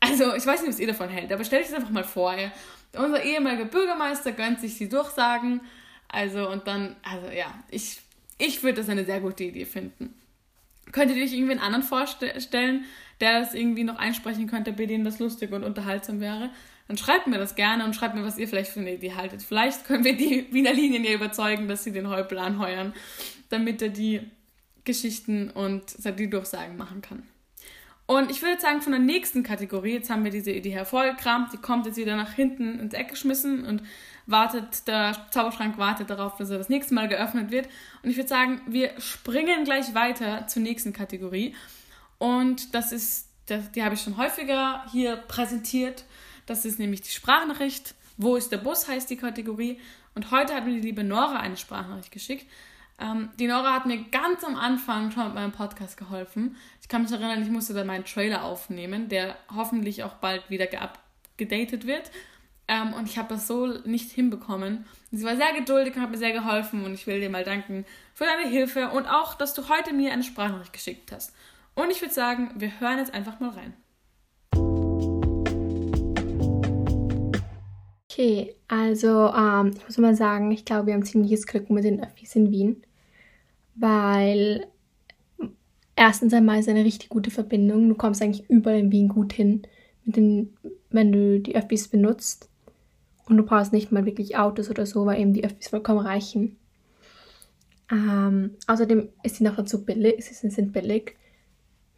Also, 0.00 0.34
ich 0.34 0.46
weiß 0.46 0.60
nicht, 0.60 0.70
was 0.70 0.80
ihr 0.80 0.86
davon 0.86 1.08
hält, 1.08 1.32
aber 1.32 1.44
stellt 1.44 1.64
euch 1.64 1.70
das 1.70 1.78
einfach 1.78 1.90
mal 1.90 2.04
vor. 2.04 2.34
Ja. 2.36 2.52
Unser 2.96 3.22
ehemaliger 3.22 3.64
Bürgermeister 3.64 4.32
gönnt 4.32 4.60
sich 4.60 4.78
die 4.78 4.88
Durchsagen. 4.88 5.60
Also, 6.08 6.48
und 6.48 6.66
dann, 6.66 6.96
also 7.02 7.28
ja, 7.28 7.52
ich, 7.70 8.00
ich 8.38 8.62
würde 8.62 8.80
das 8.80 8.88
eine 8.88 9.04
sehr 9.04 9.20
gute 9.20 9.44
Idee 9.44 9.64
finden. 9.64 10.14
Könntet 10.92 11.16
ihr 11.16 11.24
euch 11.24 11.32
irgendwie 11.32 11.52
einen 11.52 11.60
anderen 11.60 11.82
vorstellen, 11.82 12.84
der 13.20 13.40
das 13.40 13.54
irgendwie 13.54 13.84
noch 13.84 13.98
einsprechen 13.98 14.46
könnte, 14.46 14.72
bei 14.72 14.86
dem 14.86 15.04
das 15.04 15.18
lustig 15.18 15.52
und 15.52 15.64
unterhaltsam 15.64 16.20
wäre, 16.20 16.50
dann 16.88 16.96
schreibt 16.96 17.26
mir 17.26 17.38
das 17.38 17.56
gerne 17.56 17.84
und 17.84 17.96
schreibt 17.96 18.14
mir, 18.14 18.24
was 18.24 18.38
ihr 18.38 18.46
vielleicht 18.46 18.70
für 18.70 18.80
eine 18.80 18.94
Idee 18.94 19.14
haltet. 19.14 19.42
Vielleicht 19.42 19.86
können 19.86 20.04
wir 20.04 20.16
die 20.16 20.46
Wiener 20.52 20.72
Linien 20.72 21.04
ja 21.04 21.12
überzeugen, 21.12 21.68
dass 21.68 21.84
sie 21.84 21.92
den 21.92 22.08
Häupl 22.08 22.38
anheuern, 22.38 22.94
damit 23.48 23.82
er 23.82 23.88
die 23.88 24.20
Geschichten 24.84 25.50
und 25.50 25.96
die 26.04 26.30
Durchsagen 26.30 26.76
machen 26.76 27.02
kann. 27.02 27.24
Und 28.06 28.30
ich 28.30 28.40
würde 28.40 28.60
sagen, 28.60 28.82
von 28.82 28.92
der 28.92 29.00
nächsten 29.00 29.42
Kategorie, 29.42 29.94
jetzt 29.94 30.10
haben 30.10 30.22
wir 30.22 30.30
diese 30.30 30.52
Idee 30.52 30.70
hervorgekramt, 30.70 31.52
die 31.52 31.56
kommt 31.56 31.86
jetzt 31.86 31.96
wieder 31.96 32.16
nach 32.16 32.32
hinten 32.32 32.78
ins 32.78 32.94
Eck 32.94 33.08
geschmissen 33.08 33.66
und 33.66 33.82
wartet, 34.26 34.86
der 34.86 35.26
Zauberschrank 35.30 35.76
wartet 35.76 36.10
darauf, 36.10 36.36
dass 36.36 36.50
er 36.50 36.58
das 36.58 36.68
nächste 36.68 36.94
Mal 36.94 37.08
geöffnet 37.08 37.50
wird. 37.50 37.68
Und 38.02 38.10
ich 38.10 38.16
würde 38.16 38.28
sagen, 38.28 38.60
wir 38.66 38.92
springen 39.00 39.64
gleich 39.64 39.94
weiter 39.94 40.46
zur 40.46 40.62
nächsten 40.62 40.92
Kategorie. 40.92 41.54
Und 42.18 42.74
das 42.74 42.92
ist, 42.92 43.28
die 43.48 43.82
habe 43.82 43.94
ich 43.94 44.00
schon 44.00 44.16
häufiger 44.16 44.84
hier 44.92 45.16
präsentiert. 45.16 46.04
Das 46.46 46.64
ist 46.64 46.78
nämlich 46.78 47.02
die 47.02 47.10
Sprachnachricht. 47.10 47.94
Wo 48.16 48.36
ist 48.36 48.50
der 48.52 48.58
Bus 48.58 48.88
heißt 48.88 49.10
die 49.10 49.16
Kategorie. 49.16 49.80
Und 50.14 50.30
heute 50.30 50.54
hat 50.54 50.64
mir 50.64 50.74
die 50.74 50.80
liebe 50.80 51.04
Nora 51.04 51.40
eine 51.40 51.56
Sprachnachricht 51.56 52.12
geschickt. 52.12 52.46
Ähm, 52.98 53.30
die 53.38 53.46
Nora 53.46 53.74
hat 53.74 53.86
mir 53.86 54.02
ganz 54.04 54.42
am 54.44 54.56
Anfang 54.56 55.10
schon 55.10 55.24
mit 55.26 55.34
meinem 55.34 55.52
Podcast 55.52 55.96
geholfen. 55.96 56.56
Ich 56.80 56.88
kann 56.88 57.02
mich 57.02 57.12
erinnern, 57.12 57.42
ich 57.42 57.50
musste 57.50 57.74
da 57.74 57.84
meinen 57.84 58.04
Trailer 58.04 58.44
aufnehmen, 58.44 59.08
der 59.08 59.36
hoffentlich 59.54 60.02
auch 60.02 60.14
bald 60.14 60.48
wieder 60.48 60.66
geupdatet 60.66 61.86
wird. 61.86 62.10
Ähm, 62.68 62.94
und 62.94 63.08
ich 63.08 63.18
habe 63.18 63.28
das 63.28 63.46
so 63.46 63.66
nicht 63.84 64.10
hinbekommen. 64.10 64.86
Sie 65.12 65.24
war 65.24 65.36
sehr 65.36 65.52
geduldig 65.52 65.94
und 65.94 66.02
hat 66.02 66.10
mir 66.10 66.18
sehr 66.18 66.32
geholfen 66.32 66.84
und 66.84 66.94
ich 66.94 67.06
will 67.06 67.20
dir 67.20 67.30
mal 67.30 67.44
danken 67.44 67.84
für 68.14 68.24
deine 68.24 68.48
Hilfe 68.48 68.90
und 68.90 69.06
auch, 69.06 69.34
dass 69.34 69.54
du 69.54 69.68
heute 69.68 69.92
mir 69.92 70.12
eine 70.12 70.24
Sprachnachricht 70.24 70.72
geschickt 70.72 71.12
hast. 71.12 71.34
Und 71.74 71.90
ich 71.90 72.00
würde 72.00 72.14
sagen, 72.14 72.50
wir 72.56 72.80
hören 72.80 72.98
jetzt 72.98 73.14
einfach 73.14 73.38
mal 73.38 73.50
rein. 73.50 73.74
Okay, 78.18 78.56
also 78.66 79.30
ähm, 79.36 79.72
ich 79.76 79.84
muss 79.84 79.98
mal 79.98 80.14
sagen, 80.16 80.50
ich 80.50 80.64
glaube, 80.64 80.86
wir 80.86 80.94
haben 80.94 81.04
ziemliches 81.04 81.46
Glück 81.46 81.68
mit 81.68 81.84
den 81.84 82.02
Öffis 82.02 82.34
in 82.34 82.50
Wien, 82.50 82.82
weil 83.74 84.66
erstens 85.96 86.32
einmal 86.32 86.58
ist 86.58 86.68
eine 86.70 86.82
richtig 86.82 87.10
gute 87.10 87.30
Verbindung. 87.30 87.90
Du 87.90 87.94
kommst 87.94 88.22
eigentlich 88.22 88.48
überall 88.48 88.78
in 88.78 88.90
Wien 88.90 89.08
gut 89.08 89.34
hin, 89.34 89.66
den, 90.06 90.56
wenn 90.88 91.12
du 91.12 91.40
die 91.40 91.56
Öffis 91.56 91.88
benutzt. 91.88 92.48
Und 93.26 93.36
du 93.36 93.42
brauchst 93.42 93.74
nicht 93.74 93.92
mal 93.92 94.06
wirklich 94.06 94.38
Autos 94.38 94.70
oder 94.70 94.86
so, 94.86 95.04
weil 95.04 95.20
eben 95.20 95.34
die 95.34 95.44
Öffis 95.44 95.68
vollkommen 95.68 96.00
reichen. 96.00 96.56
Ähm, 97.92 98.52
außerdem 98.66 99.10
ist 99.24 99.36
sie 99.36 99.44
noch 99.44 99.56
dazu 99.56 99.84
billig, 99.84 100.24
sie 100.24 100.48
sind 100.48 100.72
billig. 100.72 101.18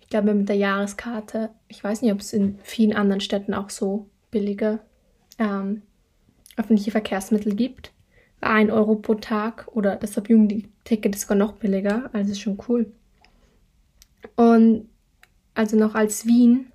Ich 0.00 0.08
glaube, 0.08 0.34
mit 0.34 0.48
der 0.48 0.56
Jahreskarte, 0.56 1.50
ich 1.68 1.84
weiß 1.84 2.02
nicht, 2.02 2.12
ob 2.12 2.18
es 2.18 2.32
in 2.32 2.58
vielen 2.64 2.96
anderen 2.96 3.20
Städten 3.20 3.54
auch 3.54 3.70
so 3.70 4.08
billige 4.32 4.80
ähm, 5.38 5.82
öffentliche 6.58 6.90
Verkehrsmittel 6.90 7.54
gibt. 7.54 7.92
Ein 8.40 8.70
Euro 8.70 8.96
pro 8.96 9.14
Tag 9.14 9.68
oder 9.72 9.96
das 9.96 10.12
Vergnügen-Ticket 10.12 11.14
ist 11.14 11.22
sogar 11.22 11.36
noch 11.36 11.54
billiger, 11.54 12.10
also 12.12 12.32
ist 12.32 12.40
schon 12.40 12.58
cool. 12.68 12.92
Und 14.36 14.88
also 15.54 15.76
noch 15.76 15.94
als 15.94 16.26
Wien 16.26 16.66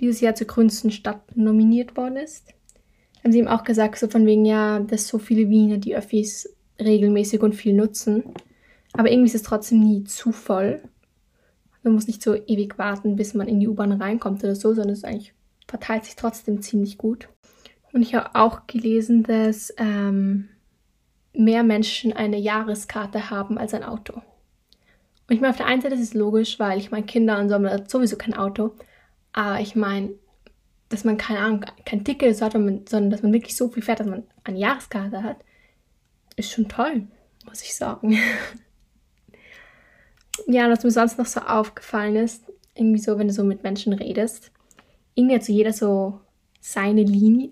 dieses 0.00 0.20
Jahr 0.20 0.34
zur 0.34 0.46
grünsten 0.46 0.90
Stadt 0.90 1.36
nominiert 1.36 1.96
worden 1.96 2.16
ist, 2.16 2.48
haben 3.22 3.32
sie 3.32 3.38
ihm 3.38 3.48
auch 3.48 3.64
gesagt, 3.64 3.98
so 3.98 4.08
von 4.08 4.26
wegen, 4.26 4.44
ja, 4.44 4.80
dass 4.80 5.06
so 5.06 5.18
viele 5.18 5.48
Wiener 5.48 5.78
die 5.78 5.94
Öffis 5.94 6.56
regelmäßig 6.80 7.40
und 7.42 7.54
viel 7.54 7.74
nutzen. 7.74 8.24
Aber 8.92 9.10
irgendwie 9.10 9.28
ist 9.28 9.34
es 9.34 9.42
trotzdem 9.42 9.80
nie 9.80 10.04
zu 10.04 10.32
voll. 10.32 10.82
Man 11.82 11.94
muss 11.94 12.06
nicht 12.06 12.22
so 12.22 12.34
ewig 12.34 12.78
warten, 12.78 13.16
bis 13.16 13.34
man 13.34 13.46
in 13.46 13.60
die 13.60 13.68
U-Bahn 13.68 13.92
reinkommt 13.92 14.42
oder 14.42 14.56
so, 14.56 14.74
sondern 14.74 14.94
es 14.94 15.04
eigentlich 15.04 15.34
verteilt 15.68 16.04
sich 16.04 16.16
trotzdem 16.16 16.62
ziemlich 16.62 16.98
gut. 16.98 17.28
Und 17.92 18.02
ich 18.02 18.14
habe 18.14 18.34
auch 18.34 18.66
gelesen, 18.66 19.22
dass 19.22 19.72
ähm, 19.76 20.48
mehr 21.32 21.62
Menschen 21.62 22.12
eine 22.12 22.38
Jahreskarte 22.38 23.30
haben 23.30 23.58
als 23.58 23.74
ein 23.74 23.84
Auto. 23.84 24.14
Und 24.14 25.34
ich 25.34 25.40
meine, 25.40 25.50
auf 25.50 25.56
der 25.56 25.66
einen 25.66 25.80
Seite 25.80 25.94
ist 25.94 26.00
es 26.00 26.14
logisch, 26.14 26.58
weil 26.58 26.78
ich 26.78 26.90
meine, 26.90 27.06
Kinder 27.06 27.38
und 27.38 27.48
so 27.48 27.54
haben 27.54 27.88
sowieso 27.88 28.16
kein 28.16 28.34
Auto. 28.34 28.74
Aber 29.32 29.60
ich 29.60 29.76
meine, 29.76 30.10
dass 30.88 31.04
man 31.04 31.16
keine 31.16 31.38
Ahnung, 31.38 31.64
kein 31.84 32.04
Ticket 32.04 32.40
hat, 32.42 32.52
sondern 32.52 33.10
dass 33.10 33.22
man 33.22 33.32
wirklich 33.32 33.56
so 33.56 33.68
viel 33.68 33.82
fährt, 33.82 34.00
dass 34.00 34.08
man 34.08 34.24
eine 34.44 34.58
Jahreskarte 34.58 35.22
hat, 35.22 35.36
ist 36.36 36.50
schon 36.50 36.68
toll, 36.68 37.06
muss 37.46 37.62
ich 37.62 37.74
sagen. 37.74 38.18
Ja, 40.46 40.70
was 40.70 40.82
mir 40.82 40.90
sonst 40.90 41.18
noch 41.18 41.26
so 41.26 41.40
aufgefallen 41.40 42.16
ist, 42.16 42.44
irgendwie 42.74 42.98
so, 42.98 43.18
wenn 43.18 43.28
du 43.28 43.34
so 43.34 43.44
mit 43.44 43.62
Menschen 43.62 43.92
redest, 43.92 44.50
irgendwie 45.14 45.34
hat 45.34 45.44
so 45.44 45.52
jeder 45.52 45.72
so 45.72 46.20
seine 46.60 47.02
Linie. 47.02 47.50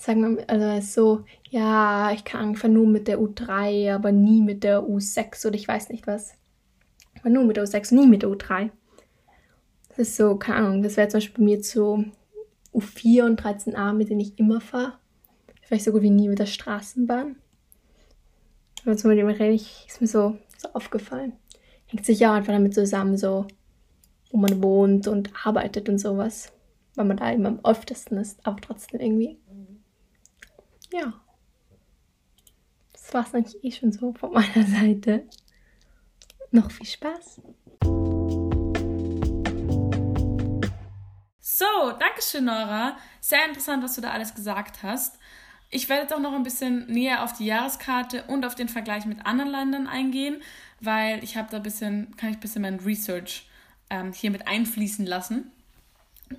Sagen 0.00 0.38
wir, 0.38 0.48
also 0.48 0.80
so, 0.80 1.24
ja, 1.50 2.10
ich 2.12 2.24
kann 2.24 2.48
einfach 2.48 2.70
nur 2.70 2.86
mit 2.86 3.06
der 3.06 3.20
U3, 3.20 3.94
aber 3.94 4.12
nie 4.12 4.40
mit 4.40 4.64
der 4.64 4.80
U6 4.80 5.46
oder 5.46 5.56
ich 5.56 5.68
weiß 5.68 5.90
nicht 5.90 6.06
was. 6.06 6.32
Aber 7.18 7.28
nur 7.28 7.44
mit 7.44 7.58
der 7.58 7.64
U6, 7.64 7.94
nie 7.94 8.06
mit 8.06 8.22
der 8.22 8.30
U3. 8.30 8.70
Das 9.90 9.98
ist 9.98 10.16
so, 10.16 10.36
keine 10.36 10.66
Ahnung, 10.66 10.82
das 10.82 10.96
wäre 10.96 11.08
zum 11.08 11.18
Beispiel 11.18 11.44
bei 11.44 11.50
mir 11.50 11.60
zu 11.60 12.06
U4 12.72 13.26
und 13.26 13.42
13a, 13.42 13.92
mit 13.92 14.08
denen 14.08 14.20
ich 14.20 14.38
immer 14.38 14.62
fahre. 14.62 14.94
Vielleicht 15.60 15.84
so 15.84 15.92
gut 15.92 16.00
wie 16.00 16.08
nie 16.08 16.30
mit 16.30 16.38
der 16.38 16.46
Straßenbahn. 16.46 17.36
Aber 18.82 18.90
mit 18.92 19.18
dem 19.18 19.26
rede 19.26 19.50
ich, 19.50 19.84
ist 19.86 20.00
mir 20.00 20.06
so, 20.06 20.38
so 20.56 20.68
aufgefallen. 20.72 21.34
Hängt 21.84 22.06
sicher 22.06 22.30
auch 22.30 22.36
einfach 22.36 22.54
damit 22.54 22.72
zusammen, 22.72 23.18
so, 23.18 23.46
wo 24.30 24.38
man 24.38 24.62
wohnt 24.62 25.08
und 25.08 25.30
arbeitet 25.44 25.90
und 25.90 25.98
sowas. 25.98 26.54
Weil 26.94 27.04
man 27.04 27.18
da 27.18 27.30
eben 27.30 27.44
am 27.44 27.60
öftesten 27.64 28.16
ist, 28.16 28.38
aber 28.46 28.62
trotzdem 28.62 28.98
irgendwie. 28.98 29.36
Ja. 30.92 31.12
Das 32.92 33.14
war 33.14 33.26
es 33.26 33.34
eigentlich 33.34 33.64
eh 33.64 33.70
schon 33.70 33.92
so 33.92 34.12
von 34.12 34.32
meiner 34.32 34.66
Seite. 34.66 35.28
Noch 36.50 36.70
viel 36.70 36.86
Spaß. 36.86 37.40
So, 41.40 41.64
danke 41.98 42.22
schön, 42.22 42.44
Nora. 42.46 42.96
Sehr 43.20 43.46
interessant, 43.46 43.82
was 43.84 43.94
du 43.94 44.00
da 44.00 44.10
alles 44.10 44.34
gesagt 44.34 44.82
hast. 44.82 45.18
Ich 45.68 45.88
werde 45.88 46.14
auch 46.16 46.20
noch 46.20 46.32
ein 46.32 46.42
bisschen 46.42 46.86
näher 46.86 47.22
auf 47.22 47.32
die 47.34 47.46
Jahreskarte 47.46 48.24
und 48.24 48.44
auf 48.44 48.56
den 48.56 48.68
Vergleich 48.68 49.06
mit 49.06 49.24
anderen 49.24 49.52
Ländern 49.52 49.86
eingehen, 49.86 50.42
weil 50.80 51.22
ich 51.22 51.36
habe 51.36 51.48
da 51.50 51.58
ein 51.58 51.62
bisschen, 51.62 52.16
kann 52.16 52.30
ich 52.30 52.38
ein 52.38 52.40
bisschen 52.40 52.62
mein 52.62 52.80
Research 52.80 53.48
ähm, 53.88 54.12
hier 54.12 54.32
mit 54.32 54.48
einfließen 54.48 55.06
lassen. 55.06 55.52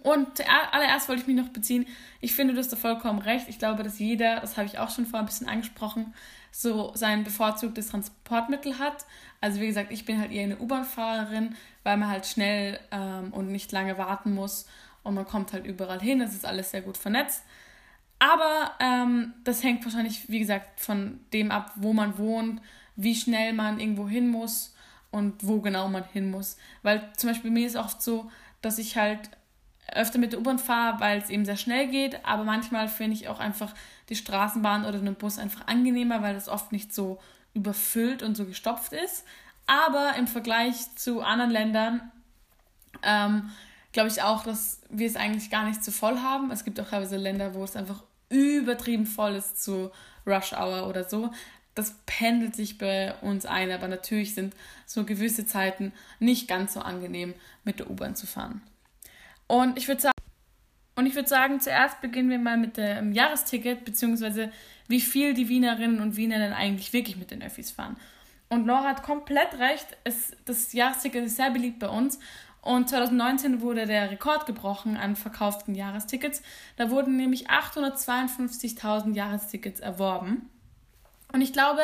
Und 0.03 0.38
zuallererst 0.38 1.10
wollte 1.10 1.21
ich 1.21 1.27
mich 1.27 1.36
noch 1.36 1.50
beziehen, 1.50 1.86
ich 2.21 2.33
finde, 2.33 2.53
du 2.53 2.60
hast 2.60 2.71
da 2.71 2.77
vollkommen 2.77 3.19
recht. 3.19 3.50
Ich 3.50 3.60
glaube, 3.60 3.83
dass 3.83 4.00
jeder, 4.00 4.39
das 4.39 4.57
habe 4.57 4.67
ich 4.67 4.79
auch 4.79 4.89
schon 4.89 5.05
vorher 5.05 5.24
ein 5.24 5.25
bisschen 5.25 5.50
angesprochen, 5.50 6.13
so 6.51 6.91
sein 6.95 7.24
bevorzugtes 7.24 7.89
Transportmittel 7.89 8.79
hat. 8.79 9.05
Also 9.41 9.60
wie 9.60 9.67
gesagt, 9.67 9.91
ich 9.91 10.05
bin 10.05 10.19
halt 10.19 10.31
eher 10.31 10.43
eine 10.43 10.60
U-Bahn-Fahrerin, 10.60 11.55
weil 11.83 11.98
man 11.98 12.10
halt 12.10 12.25
schnell 12.25 12.79
ähm, 12.91 13.33
und 13.33 13.51
nicht 13.51 13.71
lange 13.71 13.98
warten 13.98 14.33
muss 14.33 14.65
und 15.03 15.13
man 15.13 15.25
kommt 15.25 15.51
halt 15.53 15.65
überall 15.65 16.00
hin. 16.00 16.21
Es 16.21 16.33
ist 16.33 16.45
alles 16.45 16.71
sehr 16.71 16.81
gut 16.81 16.98
vernetzt. 16.98 17.43
Aber 18.19 18.71
ähm, 18.79 19.33
das 19.43 19.63
hängt 19.63 19.83
wahrscheinlich, 19.83 20.29
wie 20.29 20.39
gesagt, 20.39 20.79
von 20.79 21.19
dem 21.33 21.51
ab, 21.51 21.71
wo 21.75 21.91
man 21.91 22.17
wohnt, 22.17 22.62
wie 22.95 23.15
schnell 23.15 23.53
man 23.53 23.79
irgendwo 23.79 24.07
hin 24.07 24.29
muss 24.29 24.75
und 25.10 25.45
wo 25.45 25.60
genau 25.60 25.88
man 25.89 26.03
hin 26.13 26.29
muss. 26.29 26.57
Weil 26.83 27.10
zum 27.17 27.31
Beispiel 27.31 27.50
mir 27.51 27.65
ist 27.65 27.75
oft 27.75 28.01
so, 28.01 28.29
dass 28.62 28.77
ich 28.77 28.95
halt 28.95 29.31
öfter 29.93 30.19
mit 30.19 30.33
der 30.33 30.39
U-Bahn 30.39 30.60
fahre, 30.60 31.00
weil 31.00 31.19
es 31.19 31.29
eben 31.29 31.45
sehr 31.45 31.57
schnell 31.57 31.88
geht, 31.88 32.25
aber 32.25 32.43
manchmal 32.43 32.88
finde 32.88 33.15
ich 33.15 33.27
auch 33.27 33.39
einfach 33.39 33.74
die 34.10 34.15
Straßenbahn 34.15 34.86
oder 34.86 35.00
den 35.00 35.15
Bus 35.15 35.38
einfach 35.38 35.67
angenehmer, 35.67 36.21
weil 36.21 36.36
es 36.36 36.50
oft 36.50 36.71
nicht 36.71 36.93
so 36.93 37.19
überfüllt 37.53 38.24
und 38.24 38.36
so 38.36 38.45
gestopft 38.45 38.93
ist. 38.93 39.25
Aber 39.67 40.15
im 40.17 40.27
Vergleich 40.27 40.95
zu 40.95 41.21
anderen 41.21 41.51
Ländern 41.51 42.12
ähm, 43.03 43.51
glaube 43.91 44.10
ich 44.10 44.21
auch, 44.21 44.43
dass 44.43 44.81
wir 44.89 45.07
es 45.07 45.15
eigentlich 45.15 45.50
gar 45.50 45.65
nicht 45.65 45.83
zu 45.83 45.91
voll 45.91 46.19
haben. 46.19 46.51
Es 46.51 46.63
gibt 46.63 46.79
auch 46.79 46.89
teilweise 46.89 47.17
Länder, 47.17 47.53
wo 47.53 47.63
es 47.63 47.75
einfach 47.75 48.03
übertrieben 48.29 49.05
voll 49.05 49.36
ist 49.36 49.62
zu 49.63 49.91
Rush 50.25 50.53
Hour 50.53 50.88
oder 50.88 51.03
so. 51.03 51.31
Das 51.75 51.95
pendelt 52.05 52.55
sich 52.55 52.77
bei 52.77 53.13
uns 53.21 53.45
ein, 53.45 53.71
aber 53.71 53.88
natürlich 53.88 54.33
sind 54.36 54.55
so 54.86 55.05
gewisse 55.05 55.45
Zeiten 55.45 55.93
nicht 56.19 56.48
ganz 56.48 56.74
so 56.74 56.81
angenehm, 56.81 57.33
mit 57.63 57.79
der 57.79 57.89
U-Bahn 57.89 58.15
zu 58.15 58.27
fahren. 58.27 58.62
Und 59.51 59.77
ich 59.77 59.89
würde 59.89 60.00
sagen, 60.00 60.15
und 60.96 61.27
sagen, 61.27 61.60
zuerst 61.60 62.00
beginnen 62.00 62.29
wir 62.29 62.39
mal 62.39 62.55
mit 62.55 62.77
dem 62.77 63.12
Jahresticket, 63.12 63.84
beziehungsweise 63.84 64.50
wie 64.88 65.01
viel 65.01 65.34
die 65.34 65.50
Wienerinnen 65.50 65.99
und 65.99 66.15
Wiener 66.15 66.38
denn 66.38 66.54
eigentlich 66.54 66.93
wirklich 66.93 67.17
mit 67.17 67.32
den 67.32 67.43
Öffis 67.43 67.69
fahren. 67.69 67.97
Und 68.47 68.65
Laura 68.65 68.86
hat 68.86 69.04
komplett 69.04 69.60
recht, 69.60 69.88
es, 70.06 70.32
das 70.45 70.71
Jahresticket 70.71 71.25
ist 71.25 71.36
sehr 71.36 71.52
beliebt 71.52 71.80
bei 71.80 71.89
uns. 71.89 72.17
Und 72.62 72.88
2019 72.88 73.60
wurde 73.60 73.88
der 73.88 74.10
Rekord 74.10 74.45
gebrochen 74.45 74.95
an 74.95 75.17
verkauften 75.17 75.75
Jahrestickets. 75.75 76.41
Da 76.78 76.89
wurden 76.89 77.17
nämlich 77.17 77.49
852.000 77.49 79.15
Jahrestickets 79.15 79.82
erworben. 79.82 80.49
Und 81.34 81.41
ich 81.41 81.52
glaube, 81.52 81.82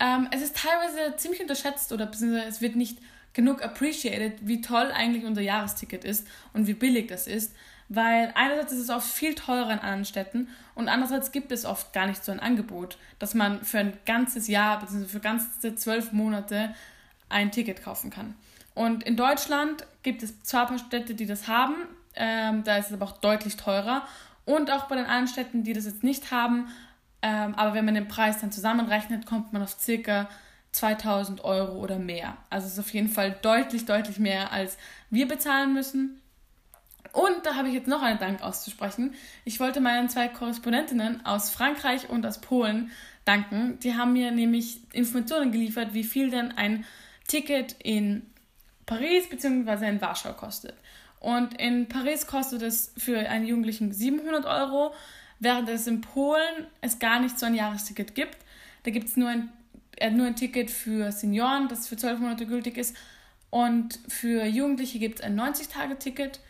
ähm, 0.00 0.28
es 0.32 0.42
ist 0.42 0.54
teilweise 0.54 1.16
ziemlich 1.16 1.40
unterschätzt 1.40 1.94
oder 1.94 2.04
beziehungsweise 2.04 2.46
es 2.46 2.60
wird 2.60 2.76
nicht 2.76 2.98
genug 3.32 3.62
appreciated, 3.62 4.34
wie 4.42 4.60
toll 4.60 4.90
eigentlich 4.92 5.24
unser 5.24 5.42
Jahresticket 5.42 6.04
ist 6.04 6.26
und 6.52 6.66
wie 6.66 6.74
billig 6.74 7.08
das 7.08 7.26
ist. 7.26 7.54
Weil 7.88 8.32
einerseits 8.36 8.72
ist 8.72 8.78
es 8.78 8.90
oft 8.90 9.10
viel 9.10 9.34
teurer 9.34 9.72
in 9.72 9.80
anderen 9.80 10.04
Städten 10.04 10.48
und 10.76 10.88
andererseits 10.88 11.32
gibt 11.32 11.50
es 11.50 11.64
oft 11.64 11.92
gar 11.92 12.06
nicht 12.06 12.24
so 12.24 12.30
ein 12.30 12.38
Angebot, 12.38 12.98
dass 13.18 13.34
man 13.34 13.64
für 13.64 13.78
ein 13.78 13.98
ganzes 14.06 14.46
Jahr 14.46 14.78
bzw. 14.78 15.06
für 15.06 15.20
ganze 15.20 15.74
zwölf 15.74 16.12
Monate 16.12 16.74
ein 17.28 17.50
Ticket 17.50 17.82
kaufen 17.82 18.10
kann. 18.10 18.34
Und 18.74 19.02
in 19.02 19.16
Deutschland 19.16 19.84
gibt 20.04 20.22
es 20.22 20.42
zwar 20.42 20.62
ein 20.62 20.68
paar 20.68 20.78
Städte, 20.78 21.14
die 21.14 21.26
das 21.26 21.48
haben, 21.48 21.74
ähm, 22.14 22.62
da 22.64 22.76
ist 22.76 22.86
es 22.86 22.92
aber 22.92 23.06
auch 23.06 23.18
deutlich 23.18 23.56
teurer. 23.56 24.06
Und 24.44 24.70
auch 24.70 24.84
bei 24.84 24.96
den 24.96 25.06
anderen 25.06 25.28
Städten, 25.28 25.64
die 25.64 25.72
das 25.72 25.84
jetzt 25.84 26.04
nicht 26.04 26.30
haben, 26.30 26.68
ähm, 27.22 27.54
aber 27.54 27.74
wenn 27.74 27.84
man 27.84 27.94
den 27.94 28.08
Preis 28.08 28.40
dann 28.40 28.52
zusammenrechnet, 28.52 29.26
kommt 29.26 29.52
man 29.52 29.62
auf 29.62 29.76
circa 29.78 30.28
2000 30.72 31.44
Euro 31.44 31.78
oder 31.78 31.98
mehr. 31.98 32.36
Also 32.48 32.66
es 32.66 32.74
ist 32.74 32.78
auf 32.78 32.92
jeden 32.92 33.08
Fall 33.08 33.36
deutlich, 33.42 33.86
deutlich 33.86 34.18
mehr, 34.18 34.52
als 34.52 34.78
wir 35.10 35.26
bezahlen 35.26 35.72
müssen. 35.72 36.20
Und 37.12 37.44
da 37.44 37.56
habe 37.56 37.68
ich 37.68 37.74
jetzt 37.74 37.88
noch 37.88 38.02
einen 38.02 38.20
Dank 38.20 38.42
auszusprechen. 38.42 39.14
Ich 39.44 39.58
wollte 39.58 39.80
meinen 39.80 40.08
zwei 40.08 40.28
Korrespondentinnen 40.28 41.26
aus 41.26 41.50
Frankreich 41.50 42.08
und 42.08 42.24
aus 42.24 42.40
Polen 42.40 42.92
danken. 43.24 43.78
Die 43.80 43.94
haben 43.94 44.12
mir 44.12 44.30
nämlich 44.30 44.80
Informationen 44.92 45.50
geliefert, 45.50 45.92
wie 45.92 46.04
viel 46.04 46.30
denn 46.30 46.52
ein 46.52 46.84
Ticket 47.26 47.76
in 47.82 48.30
Paris 48.86 49.28
bzw. 49.28 49.88
in 49.88 50.00
Warschau 50.00 50.32
kostet. 50.34 50.74
Und 51.18 51.60
in 51.60 51.88
Paris 51.88 52.26
kostet 52.26 52.62
es 52.62 52.92
für 52.96 53.18
einen 53.18 53.46
Jugendlichen 53.46 53.92
700 53.92 54.46
Euro, 54.46 54.94
während 55.38 55.68
es 55.68 55.86
in 55.86 56.00
Polen 56.00 56.66
es 56.80 56.98
gar 56.98 57.20
nicht 57.20 57.38
so 57.38 57.46
ein 57.46 57.54
Jahresticket 57.54 58.14
gibt. 58.14 58.38
Da 58.84 58.90
gibt 58.90 59.08
es 59.08 59.16
nur 59.16 59.28
ein 59.28 59.52
er 60.00 60.10
hat 60.10 60.16
nur 60.16 60.26
ein 60.26 60.34
Ticket 60.36 60.70
für 60.70 61.12
Senioren, 61.12 61.68
das 61.68 61.86
für 61.86 61.96
zwölf 61.96 62.18
Monate 62.18 62.46
gültig 62.46 62.76
ist. 62.78 62.96
Und 63.50 63.98
für 64.08 64.44
Jugendliche 64.44 64.98
gibt 64.98 65.20
es 65.20 65.24
ein 65.24 65.38
90-Tage-Ticket, 65.38 66.40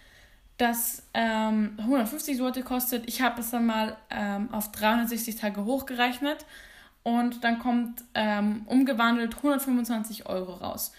das 0.56 1.02
ähm, 1.14 1.74
150 1.78 2.36
Sorte 2.36 2.62
kostet. 2.62 3.08
Ich 3.08 3.22
habe 3.22 3.40
es 3.40 3.50
dann 3.50 3.66
mal 3.66 3.96
ähm, 4.10 4.52
auf 4.52 4.70
360 4.70 5.36
Tage 5.36 5.64
hochgerechnet 5.64 6.44
und 7.02 7.42
dann 7.42 7.58
kommt 7.58 8.04
ähm, 8.14 8.62
umgewandelt 8.66 9.36
125 9.36 10.26
Euro 10.26 10.52
raus. 10.54 10.92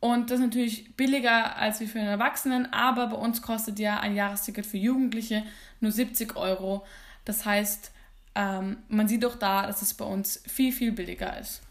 Und 0.00 0.30
das 0.30 0.38
ist 0.38 0.44
natürlich 0.44 0.94
billiger 0.94 1.56
als 1.56 1.80
wie 1.80 1.86
für 1.86 1.98
einen 1.98 2.08
Erwachsenen, 2.08 2.72
aber 2.72 3.08
bei 3.08 3.16
uns 3.16 3.42
kostet 3.42 3.80
ja 3.80 3.98
ein 3.98 4.14
Jahresticket 4.14 4.66
für 4.66 4.76
Jugendliche 4.76 5.42
nur 5.80 5.90
70 5.90 6.36
Euro. 6.36 6.86
Das 7.24 7.44
heißt, 7.44 7.90
ähm, 8.36 8.76
man 8.88 9.08
sieht 9.08 9.24
doch 9.24 9.36
da, 9.36 9.66
dass 9.66 9.82
es 9.82 9.94
bei 9.94 10.04
uns 10.04 10.42
viel, 10.46 10.72
viel 10.72 10.92
billiger 10.92 11.40
ist. 11.40 11.62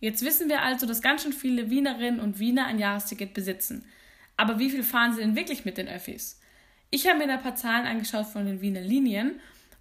Jetzt 0.00 0.24
wissen 0.24 0.48
wir 0.48 0.62
also, 0.62 0.86
dass 0.86 1.02
ganz 1.02 1.22
schön 1.22 1.32
viele 1.32 1.70
Wienerinnen 1.70 2.20
und 2.20 2.38
Wiener 2.38 2.66
ein 2.66 2.78
Jahresticket 2.78 3.34
besitzen. 3.34 3.84
Aber 4.36 4.58
wie 4.58 4.70
viel 4.70 4.82
fahren 4.82 5.12
sie 5.12 5.20
denn 5.20 5.36
wirklich 5.36 5.64
mit 5.64 5.76
den 5.76 5.88
Öffis? 5.88 6.40
Ich 6.90 7.06
habe 7.06 7.18
mir 7.18 7.30
ein 7.30 7.42
paar 7.42 7.54
Zahlen 7.54 7.86
angeschaut 7.86 8.26
von 8.26 8.46
den 8.46 8.62
Wiener 8.62 8.80
Linien 8.80 9.40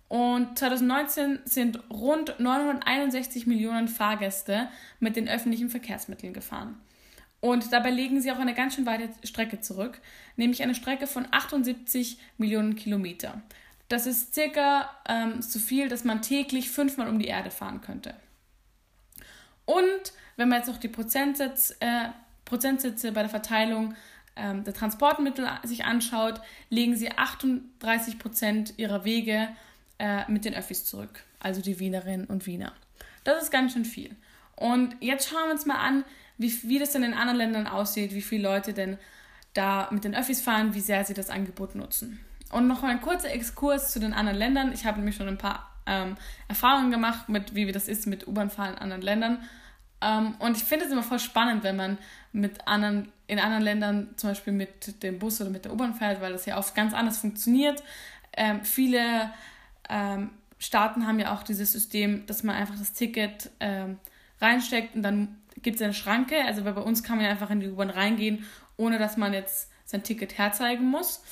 und 0.10 0.58
2019 0.60 1.40
sind 1.46 1.80
rund 1.90 2.40
961 2.40 3.48
Millionen 3.48 3.88
Fahrgäste 3.88 4.68
mit 5.00 5.16
den 5.16 5.30
öffentlichen 5.30 5.70
Verkehrsmitteln 5.70 6.34
gefahren. 6.34 6.78
Und 7.42 7.72
dabei 7.72 7.90
legen 7.90 8.20
sie 8.20 8.32
auch 8.32 8.40
eine 8.40 8.54
ganz 8.54 8.76
schön 8.76 8.86
weite 8.86 9.10
Strecke 9.24 9.62
zurück, 9.62 10.02
nämlich 10.36 10.62
eine 10.62 10.76
Strecke 10.76 11.08
von 11.08 11.26
78 11.32 12.20
Millionen 12.38 12.76
Kilometer. 12.76 13.42
Das 13.88 14.06
ist 14.06 14.34
circa 14.34 14.90
ähm, 15.08 15.42
so 15.42 15.58
viel, 15.58 15.88
dass 15.88 16.04
man 16.04 16.22
täglich 16.22 16.70
fünfmal 16.70 17.08
um 17.08 17.20
die 17.20 17.28
Erde 17.28 17.50
fahren 17.50 17.82
könnte. 17.82 18.14
Und 19.70 20.14
wenn 20.36 20.50
man 20.50 20.58
jetzt 20.58 20.68
noch 20.68 20.78
die 20.78 20.88
Prozentsitz, 20.88 21.76
äh, 21.80 22.10
Prozentsätze 22.44 23.12
bei 23.12 23.22
der 23.22 23.30
Verteilung 23.30 23.94
ähm, 24.36 24.64
der 24.64 24.74
Transportmittel 24.74 25.48
sich 25.64 25.86
anschaut, 25.86 26.42
legen 26.72 26.96
sie 26.96 27.12
38 27.12 28.18
Prozent 28.18 28.74
ihrer 28.78 29.06
Wege 29.06 29.48
äh, 30.00 30.24
mit 30.28 30.46
den 30.46 30.56
Öffis 30.56 30.86
zurück, 30.86 31.24
also 31.38 31.62
die 31.62 31.80
Wienerinnen 31.80 32.26
und 32.26 32.48
Wiener. 32.48 32.74
Das 33.24 33.44
ist 33.44 33.52
ganz 33.52 33.74
schön 33.74 33.86
viel. 33.86 34.16
Und 34.56 34.96
jetzt 35.02 35.30
schauen 35.30 35.46
wir 35.46 35.52
uns 35.52 35.68
mal 35.68 35.78
an, 35.78 36.04
wie, 36.40 36.52
wie 36.64 36.80
das 36.80 36.94
denn 36.94 37.04
in 37.04 37.14
anderen 37.14 37.38
Ländern 37.38 37.68
aussieht, 37.68 38.16
wie 38.16 38.24
viele 38.24 38.50
Leute 38.50 38.74
denn 38.74 38.98
da 39.54 39.88
mit 39.92 40.04
den 40.04 40.16
Öffis 40.16 40.42
fahren, 40.42 40.74
wie 40.74 40.82
sehr 40.82 41.06
sie 41.06 41.14
das 41.14 41.30
Angebot 41.30 41.76
nutzen. 41.76 42.20
Und 42.52 42.68
noch 42.68 42.82
ein 42.82 43.02
kurzer 43.02 43.30
Exkurs 43.30 43.92
zu 43.92 44.00
den 44.00 44.14
anderen 44.14 44.40
Ländern. 44.40 44.74
Ich 44.74 44.86
habe 44.86 44.98
nämlich 44.98 45.16
schon 45.16 45.28
ein 45.28 45.38
paar 45.38 45.79
ähm, 45.86 46.18
Erfahrungen 46.48 46.92
gemacht, 46.92 47.30
mit 47.30 47.56
wie 47.56 47.72
das 47.72 47.88
ist 47.88 48.08
mit 48.08 48.28
U-Bahn-Fahren 48.28 48.74
in 48.74 48.80
anderen 48.80 49.02
Ländern. 49.02 49.44
Ähm, 50.02 50.36
und 50.40 50.58
ich 50.58 50.64
finde 50.64 50.86
es 50.86 50.92
immer 50.92 51.04
voll 51.04 51.20
spannend, 51.20 51.64
wenn 51.64 51.76
man 51.76 51.98
mit 52.32 52.68
anderen, 52.68 53.12
in 53.28 53.40
anderen 53.40 53.64
Ländern 53.64 54.10
zum 54.16 54.30
Beispiel 54.30 54.54
mit 54.54 55.04
dem 55.04 55.20
Bus 55.20 55.42
oder 55.42 55.50
mit 55.50 55.66
der 55.66 55.74
U-Bahn 55.74 55.94
fährt, 55.96 56.22
weil 56.22 56.32
das 56.32 56.46
ja 56.46 56.58
oft 56.58 56.76
ganz 56.76 56.94
anders 56.94 57.20
funktioniert. 57.20 57.84
ähm, 58.38 58.64
viele 58.64 59.32
ähm, 59.90 60.30
Staaten 60.60 61.08
haben 61.08 61.20
ja 61.20 61.34
auch 61.34 61.44
dieses 61.44 61.72
System, 61.72 62.26
dass 62.26 62.44
man 62.44 62.56
einfach 62.56 62.78
das 62.78 62.94
Ticket 62.94 63.50
ähm, 63.60 63.98
reinsteckt 64.42 64.96
und 64.96 65.04
dann 65.04 65.38
gibt 65.62 65.78
es 65.78 65.82
eine 65.82 65.94
Schranke. 65.94 66.44
Also 66.46 66.64
bei 66.64 66.72
uns 66.74 67.04
kann 67.04 67.18
man 67.18 67.26
ja 67.26 67.32
einfach 67.32 67.50
in 67.50 67.60
die 67.60 67.70
U-Bahn 67.70 67.90
reingehen, 67.90 68.46
ohne 68.78 69.00
dass 69.00 69.18
man 69.18 69.34
jetzt 69.34 69.72
sein 69.86 70.04
Ticket 70.04 70.38
herzeigen 70.38 70.86
muss. 70.86 71.24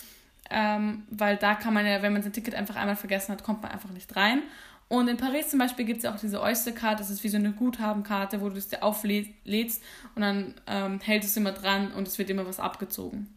Ähm, 0.49 1.03
weil 1.09 1.37
da 1.37 1.55
kann 1.55 1.73
man 1.73 1.85
ja, 1.85 2.01
wenn 2.01 2.13
man 2.13 2.23
sein 2.23 2.33
Ticket 2.33 2.55
einfach 2.55 2.75
einmal 2.75 2.95
vergessen 2.95 3.33
hat, 3.33 3.43
kommt 3.43 3.61
man 3.61 3.71
einfach 3.71 3.89
nicht 3.89 4.15
rein. 4.15 4.43
Und 4.89 5.09
in 5.09 5.17
Paris 5.17 5.49
zum 5.49 5.59
Beispiel 5.59 5.83
gibt 5.83 5.97
es 5.97 6.03
ja 6.03 6.13
auch 6.13 6.19
diese 6.19 6.41
Oyster-Card, 6.41 6.99
das 6.99 7.09
ist 7.09 7.23
wie 7.23 7.29
so 7.29 7.37
eine 7.37 7.51
Guthabenkarte, 7.51 8.39
wo 8.39 8.49
du 8.49 8.55
es 8.55 8.69
dir 8.69 8.83
auflädst 8.83 9.83
und 10.15 10.21
dann 10.21 10.53
ähm, 10.65 10.99
hältst 11.01 11.29
es 11.29 11.37
immer 11.37 11.51
dran 11.51 11.91
und 11.91 12.07
es 12.07 12.17
wird 12.17 12.29
immer 12.29 12.45
was 12.45 12.59
abgezogen. 12.59 13.35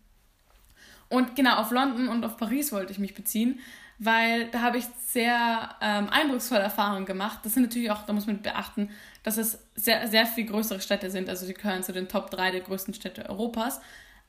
Und 1.09 1.35
genau, 1.35 1.57
auf 1.57 1.73
London 1.73 2.09
und 2.09 2.25
auf 2.25 2.37
Paris 2.37 2.71
wollte 2.71 2.93
ich 2.93 3.01
mich 3.01 3.15
beziehen, 3.15 3.59
weil 3.99 4.49
da 4.51 4.63
habe 4.63 4.79
ich 4.79 4.85
sehr 5.07 5.75
ähm, 5.81 6.09
eindrucksvolle 6.09 6.63
Erfahrungen 6.63 7.05
gemacht. 7.05 7.41
Das 7.43 7.55
sind 7.55 7.65
natürlich 7.65 7.91
auch, 7.91 8.07
da 8.07 8.13
muss 8.13 8.27
man 8.27 8.41
beachten, 8.43 8.89
dass 9.25 9.37
es 9.37 9.59
sehr, 9.75 10.07
sehr 10.07 10.27
viel 10.27 10.47
größere 10.47 10.81
Städte 10.81 11.11
sind. 11.11 11.29
Also 11.29 11.47
die 11.47 11.55
gehören 11.55 11.83
zu 11.83 11.93
den 11.93 12.09
Top 12.09 12.31
3 12.31 12.53
der 12.53 12.61
größten 12.61 12.95
Städte 12.95 13.29
Europas. 13.29 13.81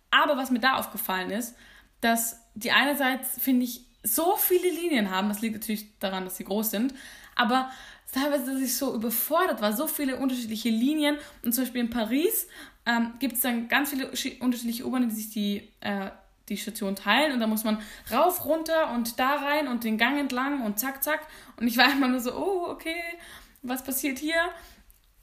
Aber 0.09 0.37
was 0.37 0.49
mir 0.49 0.59
da 0.59 0.75
aufgefallen 0.75 1.29
ist, 1.29 1.55
dass 2.01 2.39
die 2.55 2.71
einerseits, 2.71 3.41
finde 3.41 3.65
ich, 3.65 3.85
so 4.03 4.35
viele 4.35 4.69
Linien 4.69 5.11
haben. 5.11 5.29
Das 5.29 5.41
liegt 5.41 5.55
natürlich 5.55 5.97
daran, 5.99 6.25
dass 6.25 6.37
sie 6.37 6.43
groß 6.43 6.71
sind. 6.71 6.93
Aber 7.35 7.71
teilweise, 8.11 8.53
dass 8.53 8.61
ich 8.61 8.75
so 8.75 8.93
überfordert 8.93 9.61
war, 9.61 9.73
so 9.73 9.87
viele 9.87 10.17
unterschiedliche 10.17 10.69
Linien. 10.69 11.17
Und 11.43 11.53
zum 11.53 11.63
Beispiel 11.63 11.81
in 11.81 11.89
Paris 11.89 12.47
ähm, 12.85 13.13
gibt 13.19 13.35
es 13.35 13.41
dann 13.41 13.67
ganz 13.67 13.91
viele 13.91 14.07
unterschiedliche 14.39 14.85
U-Bahnen, 14.85 15.09
die 15.09 15.15
sich 15.15 15.29
die, 15.29 15.69
äh, 15.81 16.09
die 16.49 16.57
Station 16.57 16.95
teilen. 16.95 17.33
Und 17.33 17.39
da 17.39 17.47
muss 17.47 17.63
man 17.63 17.81
rauf, 18.11 18.45
runter 18.45 18.91
und 18.93 19.19
da 19.19 19.35
rein 19.35 19.67
und 19.67 19.83
den 19.83 19.97
Gang 19.97 20.19
entlang 20.19 20.63
und 20.63 20.79
zack, 20.79 21.03
zack. 21.03 21.21
Und 21.57 21.67
ich 21.67 21.77
war 21.77 21.91
immer 21.91 22.07
nur 22.07 22.19
so, 22.19 22.33
oh, 22.33 22.67
okay, 22.69 23.01
was 23.61 23.83
passiert 23.83 24.17
hier? 24.17 24.41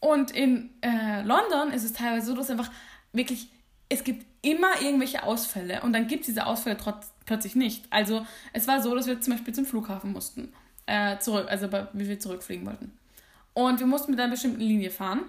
Und 0.01 0.31
in 0.31 0.71
äh, 0.81 1.23
London 1.23 1.73
ist 1.73 1.85
es 1.85 1.93
teilweise 1.93 2.27
so, 2.27 2.37
dass 2.37 2.51
einfach 2.51 2.71
wirklich, 3.13 3.51
es 3.89 4.05
gibt 4.05 4.27
immer 4.43 4.81
irgendwelche 4.81 5.23
Ausfälle 5.23 5.83
und 5.83 5.93
dann 5.93 6.07
gibt 6.07 6.23
es 6.23 6.27
diese 6.27 6.47
Ausfälle 6.47 6.77
trotz, 6.77 7.13
plötzlich 7.27 7.55
nicht. 7.55 7.85
Also 7.91 8.27
es 8.53 8.69
war 8.69 8.83
so, 8.83 8.95
dass 8.95 9.07
wir 9.07 9.21
zum 9.21 9.33
Beispiel 9.35 9.55
zum 9.55 9.67
Flughafen 9.67 10.13
mussten, 10.13 10.53
äh, 10.87 11.19
zurück, 11.19 11.47
also 11.49 11.69
wie 11.93 12.09
wir 12.09 12.21
zurückfliegen 12.21 12.67
wollten. 12.67 12.93
Und 13.55 13.81
wir 13.81 13.87
mussten 13.87 14.13
mit 14.13 14.21
einer 14.21 14.31
bestimmten 14.31 14.61
Linie 14.61 14.91
fahren 14.91 15.23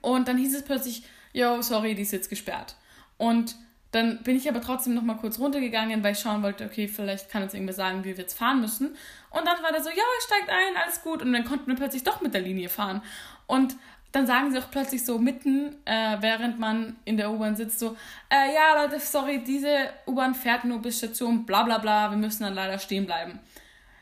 und 0.00 0.28
dann 0.28 0.38
hieß 0.38 0.54
es 0.54 0.64
plötzlich, 0.64 1.02
yo, 1.32 1.60
sorry, 1.62 1.94
die 1.94 2.02
ist 2.02 2.12
jetzt 2.12 2.30
gesperrt. 2.30 2.76
Und 3.18 3.56
dann 3.92 4.22
bin 4.22 4.36
ich 4.36 4.48
aber 4.48 4.60
trotzdem 4.60 4.94
noch 4.94 5.02
mal 5.02 5.16
kurz 5.16 5.38
runtergegangen, 5.38 6.02
weil 6.02 6.12
ich 6.12 6.18
schauen 6.18 6.42
wollte, 6.42 6.64
okay, 6.64 6.88
vielleicht 6.88 7.30
kann 7.30 7.42
uns 7.42 7.54
irgendwer 7.54 7.74
sagen, 7.74 8.04
wie 8.04 8.10
wir 8.10 8.22
jetzt 8.24 8.36
fahren 8.36 8.60
müssen. 8.60 8.88
Und 9.30 9.46
dann 9.46 9.62
war 9.62 9.72
da 9.72 9.82
so, 9.82 9.88
ja, 9.88 10.02
steigt 10.24 10.50
ein, 10.50 10.82
alles 10.82 11.02
gut. 11.02 11.22
Und 11.22 11.32
dann 11.32 11.44
konnten 11.44 11.66
wir 11.66 11.76
plötzlich 11.76 12.04
doch 12.04 12.20
mit 12.20 12.34
der 12.34 12.42
Linie 12.42 12.68
fahren. 12.68 13.02
Und 13.46 13.76
dann 14.16 14.26
sagen 14.26 14.50
sie 14.50 14.58
auch 14.58 14.70
plötzlich 14.70 15.04
so 15.04 15.18
mitten, 15.18 15.76
äh, 15.84 16.16
während 16.20 16.58
man 16.58 16.96
in 17.04 17.18
der 17.18 17.30
U-Bahn 17.30 17.54
sitzt, 17.54 17.78
so, 17.78 17.96
äh, 18.30 18.54
ja, 18.54 18.82
Leute, 18.82 18.98
sorry, 18.98 19.44
diese 19.44 19.90
U-Bahn 20.06 20.34
fährt 20.34 20.64
nur 20.64 20.80
bis 20.80 20.96
Station, 20.96 21.44
bla 21.44 21.64
bla 21.64 21.76
bla, 21.76 22.10
wir 22.10 22.16
müssen 22.16 22.42
dann 22.44 22.54
leider 22.54 22.78
stehen 22.78 23.04
bleiben. 23.04 23.38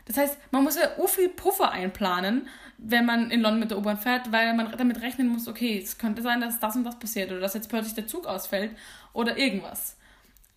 Das 0.05 0.17
heißt, 0.17 0.39
man 0.53 0.63
muss 0.63 0.77
ja 0.77 0.91
so 0.97 1.09
viel 1.09 1.29
Puffer 1.31 1.73
einplanen, 1.73 2.47
wenn 2.79 3.05
man 3.05 3.31
in 3.33 3.41
London 3.41 3.61
mit 3.61 3.71
der 3.73 3.79
U-Bahn 3.79 3.99
fährt, 3.99 4.31
weil 4.31 4.55
man 4.55 4.71
damit 4.77 5.03
rechnen 5.03 5.27
muss, 5.27 5.49
okay, 5.49 5.81
es 5.83 5.99
könnte 5.99 6.23
sein, 6.23 6.41
dass 6.41 6.61
das 6.61 6.77
und 6.77 6.85
das 6.85 6.99
passiert 6.99 7.33
oder 7.33 7.41
dass 7.41 7.55
jetzt 7.55 7.69
plötzlich 7.69 7.95
der 7.95 8.07
Zug 8.07 8.27
ausfällt 8.27 8.71
oder 9.13 9.37
irgendwas. 9.37 9.97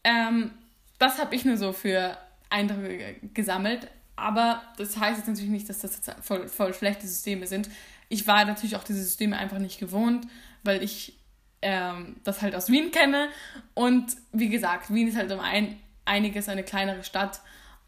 Ähm, 0.03 0.51
das 0.99 1.19
habe 1.19 1.33
ich 1.33 1.45
nur 1.45 1.57
so 1.57 1.73
für 1.73 2.15
Eindrücke 2.51 3.15
gesammelt, 3.33 3.87
aber 4.15 4.61
das 4.77 4.97
heißt 4.97 5.17
jetzt 5.17 5.27
natürlich 5.27 5.49
nicht, 5.49 5.67
dass 5.67 5.79
das 5.79 5.99
voll, 6.21 6.47
voll 6.47 6.75
schlechte 6.75 7.07
Systeme 7.07 7.47
sind 7.47 7.69
ich 8.09 8.27
war 8.27 8.45
natürlich 8.45 8.75
auch 8.75 8.83
diese 8.83 9.03
Systeme 9.03 9.37
einfach 9.37 9.59
nicht 9.59 9.79
gewohnt, 9.79 10.27
weil 10.63 10.83
ich 10.83 11.17
ähm, 11.61 12.17
das 12.23 12.41
halt 12.41 12.55
aus 12.55 12.69
Wien 12.69 12.91
kenne. 12.91 13.29
Und 13.73 14.15
wie 14.31 14.49
gesagt, 14.49 14.93
Wien 14.93 15.07
ist 15.07 15.17
halt 15.17 15.31
um 15.31 15.39
ein, 15.39 15.79
einiges 16.05 16.49
eine 16.49 16.63
kleinere 16.63 17.03
Stadt, 17.03 17.41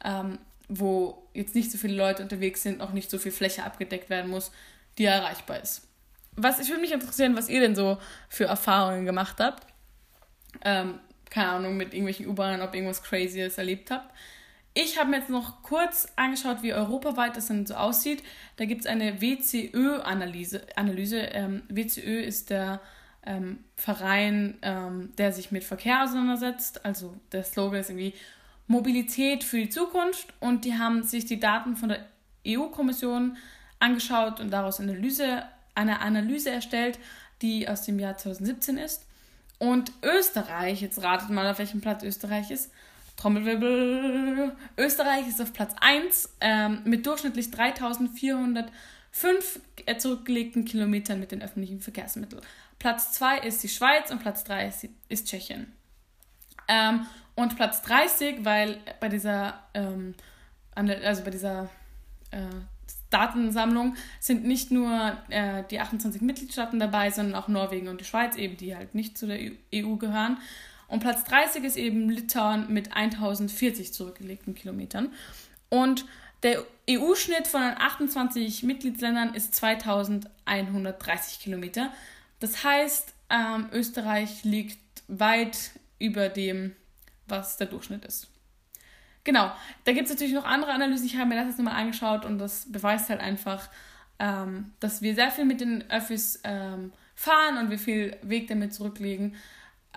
ähm, 0.04 0.40
wo 0.68 1.28
jetzt 1.34 1.56
nicht 1.56 1.72
so 1.72 1.78
viele 1.78 1.96
Leute 1.96 2.24
unterwegs 2.24 2.64
sind, 2.64 2.82
auch 2.82 2.92
nicht 2.92 3.10
so 3.10 3.18
viel 3.18 3.32
Fläche 3.32 3.64
abgedeckt 3.64 4.10
werden 4.10 4.30
muss, 4.30 4.52
die 4.98 5.06
erreichbar 5.06 5.62
ist. 5.62 5.88
Was, 6.36 6.60
ich 6.60 6.70
würde 6.70 6.82
mich 6.82 6.92
interessieren, 6.92 7.36
was 7.36 7.50
ihr 7.50 7.60
denn 7.60 7.76
so 7.76 7.98
für 8.28 8.46
Erfahrungen 8.46 9.06
gemacht 9.06 9.38
habt. 9.40 9.66
Ähm, 10.64 11.00
keine 11.30 11.50
Ahnung, 11.50 11.78
mit 11.78 11.94
irgendwelchen 11.94 12.28
U-Bahnen, 12.28 12.62
ob 12.62 12.74
irgendwas 12.74 13.04
Crazyes 13.04 13.58
erlebt 13.58 13.92
habt. 13.92 14.14
Ich 14.74 15.00
habe 15.00 15.10
mir 15.10 15.18
jetzt 15.18 15.30
noch 15.30 15.64
kurz 15.64 16.08
angeschaut, 16.16 16.62
wie 16.62 16.74
europaweit 16.74 17.36
das 17.36 17.48
denn 17.48 17.66
so 17.66 17.74
aussieht. 17.74 18.24
Da 18.58 18.66
gibt 18.66 18.82
es 18.82 18.88
eine 18.88 19.22
WCÖ-Analyse. 19.22 20.62
Analyse. 20.76 21.20
Ähm, 21.20 21.64
WCÖ 21.70 22.22
ist 22.22 22.50
der 22.50 22.80
ähm, 23.26 23.64
Verein, 23.76 24.58
ähm, 24.62 25.12
der 25.18 25.32
sich 25.34 25.52
mit 25.52 25.64
Verkehr 25.64 26.04
auseinandersetzt. 26.04 26.86
Also 26.86 27.16
der 27.32 27.44
Slogan 27.44 27.80
ist 27.80 27.90
irgendwie 27.90 28.14
Mobilität 28.68 29.44
für 29.44 29.58
die 29.58 29.70
Zukunft. 29.70 30.34
Und 30.40 30.66
die 30.66 30.78
haben 30.78 31.04
sich 31.04 31.26
die 31.26 31.40
Daten 31.40 31.76
von 31.76 31.90
der 31.90 32.06
EU-Kommission 32.48 33.38
angeschaut 33.80 34.40
und 34.40 34.52
daraus 34.52 34.80
Analyse, 34.80 35.44
eine 35.76 36.02
Analyse 36.02 36.52
erstellt, 36.52 37.00
die 37.42 37.68
aus 37.68 37.84
dem 37.84 38.00
Jahr 38.00 38.18
2017 38.18 38.78
ist. 38.78 39.06
Und 39.58 39.92
Österreich, 40.04 40.82
jetzt 40.82 41.02
ratet 41.02 41.30
mal, 41.30 41.50
auf 41.50 41.60
welchem 41.60 41.82
Platz 41.82 42.04
Österreich 42.04 42.52
ist, 42.52 42.72
Trommelwirbel. 43.20 44.56
Österreich 44.78 45.28
ist 45.28 45.42
auf 45.42 45.52
Platz 45.52 45.76
1 45.82 46.38
ähm, 46.40 46.82
mit 46.86 47.06
durchschnittlich 47.06 47.52
3405 47.52 49.60
zurückgelegten 49.98 50.64
Kilometern 50.64 51.20
mit 51.20 51.34
den 51.34 51.42
öffentlichen 51.42 51.82
Verkehrsmitteln. 51.82 52.42
Platz 52.80 53.12
2 53.14 53.40
ist 53.40 53.62
die 53.62 53.68
Schweiz 53.68 54.10
und 54.10 54.20
Platz 54.20 54.46
3 54.46 54.68
ist, 54.68 54.88
ist 55.10 55.28
Tschechien. 55.28 55.74
Ähm, 56.70 57.06
und 57.36 57.58
Platz 57.58 57.82
30, 57.82 58.46
weil 58.46 58.78
bei 59.02 59.10
dieser, 59.10 59.60
ähm, 59.74 60.16
also 60.76 61.24
bei 61.24 61.32
dieser 61.32 61.70
äh, 62.32 62.42
Datensammlung 63.10 63.96
sind 64.20 64.46
nicht 64.46 64.72
nur 64.72 65.18
äh, 65.30 65.64
die 65.70 65.80
28 65.80 66.22
Mitgliedstaaten 66.22 66.80
dabei, 66.80 67.10
sondern 67.10 67.36
auch 67.36 67.50
Norwegen 67.50 67.90
und 67.90 68.00
die 68.00 68.06
Schweiz, 68.06 68.38
eben 68.38 68.56
die 68.56 68.76
halt 68.76 68.96
nicht 68.96 69.18
zu 69.18 69.28
der 69.28 69.40
EU 69.74 69.96
gehören. 69.96 70.38
Und 70.90 71.00
Platz 71.00 71.24
30 71.24 71.64
ist 71.64 71.78
eben 71.78 72.10
Litauen 72.10 72.74
mit 72.74 72.94
1040 72.94 73.94
zurückgelegten 73.94 74.56
Kilometern. 74.56 75.14
Und 75.70 76.06
der 76.44 76.66
EU-Schnitt 76.90 77.48
von 77.48 77.62
den 77.62 77.78
28 77.78 78.64
Mitgliedsländern 78.64 79.34
ist 79.34 79.56
2130 79.56 81.40
Kilometer. 81.40 81.94
Das 82.40 82.64
heißt, 82.64 83.14
ähm, 83.30 83.70
Österreich 83.72 84.44
liegt 84.44 84.80
weit 85.08 85.72
über 86.00 86.30
dem, 86.30 86.76
was 87.28 87.58
der 87.58 87.68
Durchschnitt 87.68 88.06
ist. 88.06 88.28
Genau, 89.24 89.52
da 89.84 89.92
gibt 89.92 90.06
es 90.06 90.14
natürlich 90.14 90.34
noch 90.34 90.46
andere 90.46 90.72
Analysen. 90.72 91.06
Ich 91.06 91.18
habe 91.18 91.30
mir 91.30 91.36
das 91.36 91.48
jetzt 91.48 91.58
nochmal 91.60 91.80
angeschaut 91.80 92.26
und 92.26 92.40
das 92.40 92.72
beweist 92.72 93.10
halt 93.10 93.20
einfach, 93.20 93.70
ähm, 94.18 94.72
dass 94.80 95.02
wir 95.02 95.14
sehr 95.14 95.30
viel 95.30 95.46
mit 95.46 95.62
den 95.62 95.90
Öffis 95.92 96.40
ähm, 96.44 96.94
fahren 97.16 97.58
und 97.58 97.70
wir 97.70 97.78
viel 97.78 98.18
Weg 98.22 98.48
damit 98.48 98.74
zurücklegen. 98.74 99.36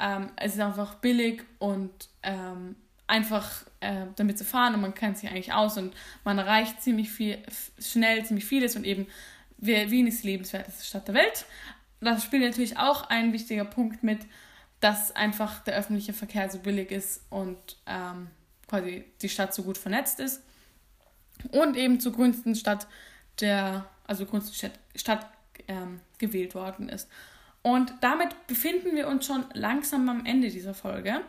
Ähm, 0.03 0.31
es 0.35 0.55
ist 0.55 0.61
einfach 0.61 0.97
billig 0.97 1.45
und 1.61 2.09
ähm, 2.25 2.75
einfach 3.07 3.65
äh, 3.81 4.07
damit 4.17 4.37
zu 4.37 4.45
fahren 4.45 4.75
und 4.75 4.81
man 4.81 4.95
kennt 4.95 5.17
sich 5.17 5.31
eigentlich 5.31 5.53
aus 5.53 5.79
und 5.79 5.95
man 6.25 6.39
erreicht 6.39 6.83
ziemlich 6.83 7.11
viel, 7.11 7.39
schnell 7.79 8.25
ziemlich 8.25 8.45
vieles 8.45 8.75
und 8.75 8.85
eben 8.85 9.07
Wien 9.59 10.09
ist 10.09 10.25
die 10.25 10.29
lebenswerteste 10.29 10.85
Stadt 10.85 11.07
der 11.07 11.15
Welt. 11.15 11.47
Das 12.01 12.25
spielt 12.25 12.43
natürlich 12.43 12.79
auch 12.79 13.09
ein 13.11 13.33
wichtiger 13.33 13.65
Punkt 13.65 14.03
mit, 14.03 14.19
dass 14.81 15.15
einfach 15.15 15.61
der 15.61 15.77
öffentliche 15.77 16.13
Verkehr 16.13 16.51
so 16.51 16.59
billig 16.59 16.91
ist 16.91 17.25
und 17.31 17.77
ähm, 17.87 18.27
quasi 18.67 19.05
die 19.23 19.29
Stadt 19.29 19.55
so 19.55 19.63
gut 19.63 19.79
vernetzt 19.79 20.19
ist 20.19 20.43
und 21.53 21.77
eben 21.77 22.01
zugunsten 22.01 22.57
Stadt 22.57 22.89
der, 23.41 23.89
also 24.05 24.25
zugunsten 24.25 24.55
Stadt, 24.55 24.79
Stadt 24.97 25.27
ähm, 25.69 26.01
gewählt 26.19 26.57
worden 26.57 26.89
ist. 26.89 27.09
Und 27.63 27.95
damit 28.01 28.47
befinden 28.47 28.97
wir 28.97 29.07
uns 29.07 29.27
schon 29.27 29.45
langsam 29.55 30.09
am 30.09 30.27
Ende 30.27 30.51
dieser 30.51 30.75
Folge. 30.75 31.21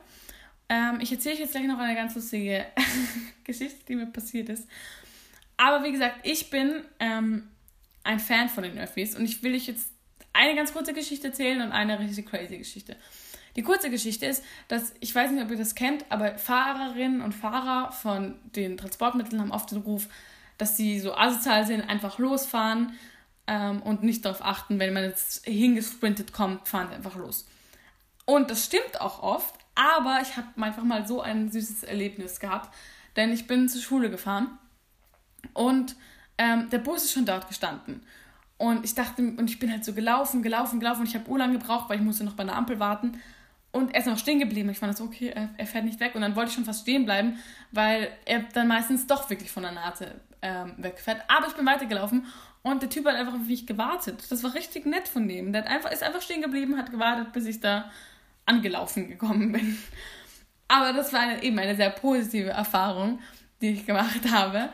Ähm, 0.69 1.00
ich 1.00 1.12
erzähle 1.12 1.36
euch 1.36 1.41
jetzt 1.41 1.52
gleich 1.52 1.67
noch 1.67 1.78
eine 1.78 1.96
ganz 1.96 2.15
lustige 2.15 2.65
Geschichte, 3.43 3.86
die 3.88 3.96
mir 3.96 4.08
passiert 4.08 4.50
ist. 4.50 4.67
Aber 5.58 5.84
wie 5.84 5.91
gesagt, 5.91 6.15
ich 6.24 6.50
bin 6.50 6.84
ähm, 7.00 7.50
ein 8.04 8.19
Fan 8.19 8.50
von 8.50 8.63
den 8.63 8.78
Öffis 8.80 9.15
und 9.15 9.26
ich 9.26 9.43
will 9.43 9.54
euch 9.54 9.67
jetzt 9.67 9.89
eine 10.34 10.56
ganz 10.56 10.74
kurze 10.74 10.93
Geschichte 10.93 11.28
erzählen 11.28 11.62
und 11.62 11.72
eine 11.72 12.00
richtig 12.00 12.26
crazy 12.26 12.58
Geschichte. 12.58 12.96
Die 13.56 13.62
kurze 13.62 13.91
Geschichte 13.91 14.26
ist, 14.26 14.43
dass, 14.67 14.96
ich 15.00 15.13
weiß 15.13 15.30
nicht, 15.30 15.43
ob 15.43 15.52
ihr 15.52 15.58
das 15.58 15.76
kennt, 15.76 16.06
aber 16.10 16.39
Fahrerinnen 16.39 17.22
und 17.22 17.34
Fahrer 17.34 17.91
von 17.91 18.36
den 18.56 18.78
Transportmitteln 18.78 19.39
haben 19.39 19.52
oft 19.52 19.69
den 19.69 19.80
Ruf, 19.80 20.08
dass 20.58 20.76
sie 20.76 21.00
so 21.00 21.13
asozial 21.13 21.67
sind, 21.67 21.82
einfach 21.82 22.17
losfahren 22.17 22.93
ähm, 23.47 23.82
und 23.82 24.03
nicht 24.03 24.25
darauf 24.25 24.43
achten, 24.43 24.79
wenn 24.79 24.93
man 24.93 25.03
jetzt 25.03 25.45
hingesprintet 25.45 26.34
kommt, 26.34 26.67
fahren 26.67 26.88
sie 26.89 26.95
einfach 26.95 27.15
los. 27.15 27.47
Und 28.25 28.49
das 28.49 28.65
stimmt 28.65 29.01
auch 29.01 29.21
oft, 29.21 29.56
aber 29.75 30.19
ich 30.21 30.38
habe 30.38 30.47
einfach 30.62 30.84
mal 30.84 31.06
so 31.08 31.21
ein 31.21 31.51
süßes 31.51 31.84
Erlebnis 31.84 32.39
gehabt. 32.39 32.73
denn 33.15 33.32
ich 33.32 33.45
bin 33.45 33.69
zur 33.69 33.82
Schule 33.82 34.10
gefahren 34.10 34.58
und 35.53 35.95
ähm, 36.38 36.69
der 36.71 36.79
Bus 36.79 37.03
ist 37.03 37.13
schon 37.13 37.25
dort 37.25 37.47
gestanden. 37.47 38.01
Und 38.58 38.86
ich 38.86 38.95
dachte, 38.95 39.21
und 39.21 39.49
ich 39.49 39.60
bin 39.60 39.71
halt 39.71 39.86
so 39.86 39.93
gelaufen, 39.93 40.41
gelaufen, 40.41 40.79
gelaufen 40.79 41.01
und 41.01 41.08
ich 41.08 41.15
habe 41.15 41.29
urlang 41.29 41.51
gebraucht, 41.51 41.89
weil 41.89 41.97
ich 41.97 42.03
musste 42.03 42.23
noch 42.23 42.34
bei 42.34 42.43
einer 42.43 42.56
Ampel 42.56 42.79
warten. 42.79 43.21
Und 43.71 43.93
er 43.93 44.01
ist 44.01 44.08
noch 44.08 44.17
stehen 44.17 44.39
geblieben. 44.39 44.69
Ich 44.69 44.77
fand 44.77 44.93
das 44.93 45.01
okay, 45.01 45.29
er, 45.29 45.49
er, 45.58 45.65
fährt 45.65 45.86
nicht 45.86 45.99
weg. 45.99 46.15
Und 46.15 46.21
dann 46.21 46.36
wollte 46.36 46.49
ich 46.49 46.56
schon 46.56 46.65
fast 46.65 46.82
stehen 46.82 47.06
bleiben, 47.06 47.39
weil 47.71 48.10
er 48.25 48.43
dann 48.53 48.67
meistens 48.67 49.08
doch 49.08 49.29
wirklich 49.29 49.51
von 49.51 49.63
der 49.63 49.71
Nase 49.71 50.15
ähm, 50.41 50.75
wegfährt. 50.77 51.23
Aber 51.27 51.47
ich 51.47 51.53
bin 51.53 51.65
weitergelaufen 51.65 52.25
und 52.63 52.82
der 52.82 52.89
Typ 52.89 53.06
hat 53.06 53.15
einfach 53.15 53.34
auf 53.34 53.45
mich 53.45 53.67
gewartet. 53.67 54.23
Das 54.30 54.41
war 54.41 54.56
richtig 54.56 54.86
nett 54.86 55.08
von 55.08 55.28
dem. 55.28 55.52
Der 55.52 55.67
einfach, 55.67 55.91
ist 55.91 56.02
einfach 56.02 56.21
stehen 56.21 56.41
geblieben, 56.41 56.78
hat 56.78 56.91
gewartet, 56.91 57.34
bis 57.34 57.45
ich 57.45 57.60
da 57.60 57.91
angelaufen 58.45 59.10
gekommen 59.10 59.52
bin. 59.52 59.78
Aber 60.69 60.93
das 60.93 61.12
war 61.12 61.19
eine, 61.19 61.43
eben 61.43 61.60
eine 61.60 61.76
sehr 61.76 61.89
positive 61.89 62.49
Erfahrung, 62.49 63.19
die 63.62 63.71
ich 63.71 63.86
gemacht 63.86 64.32
habe. 64.32 64.69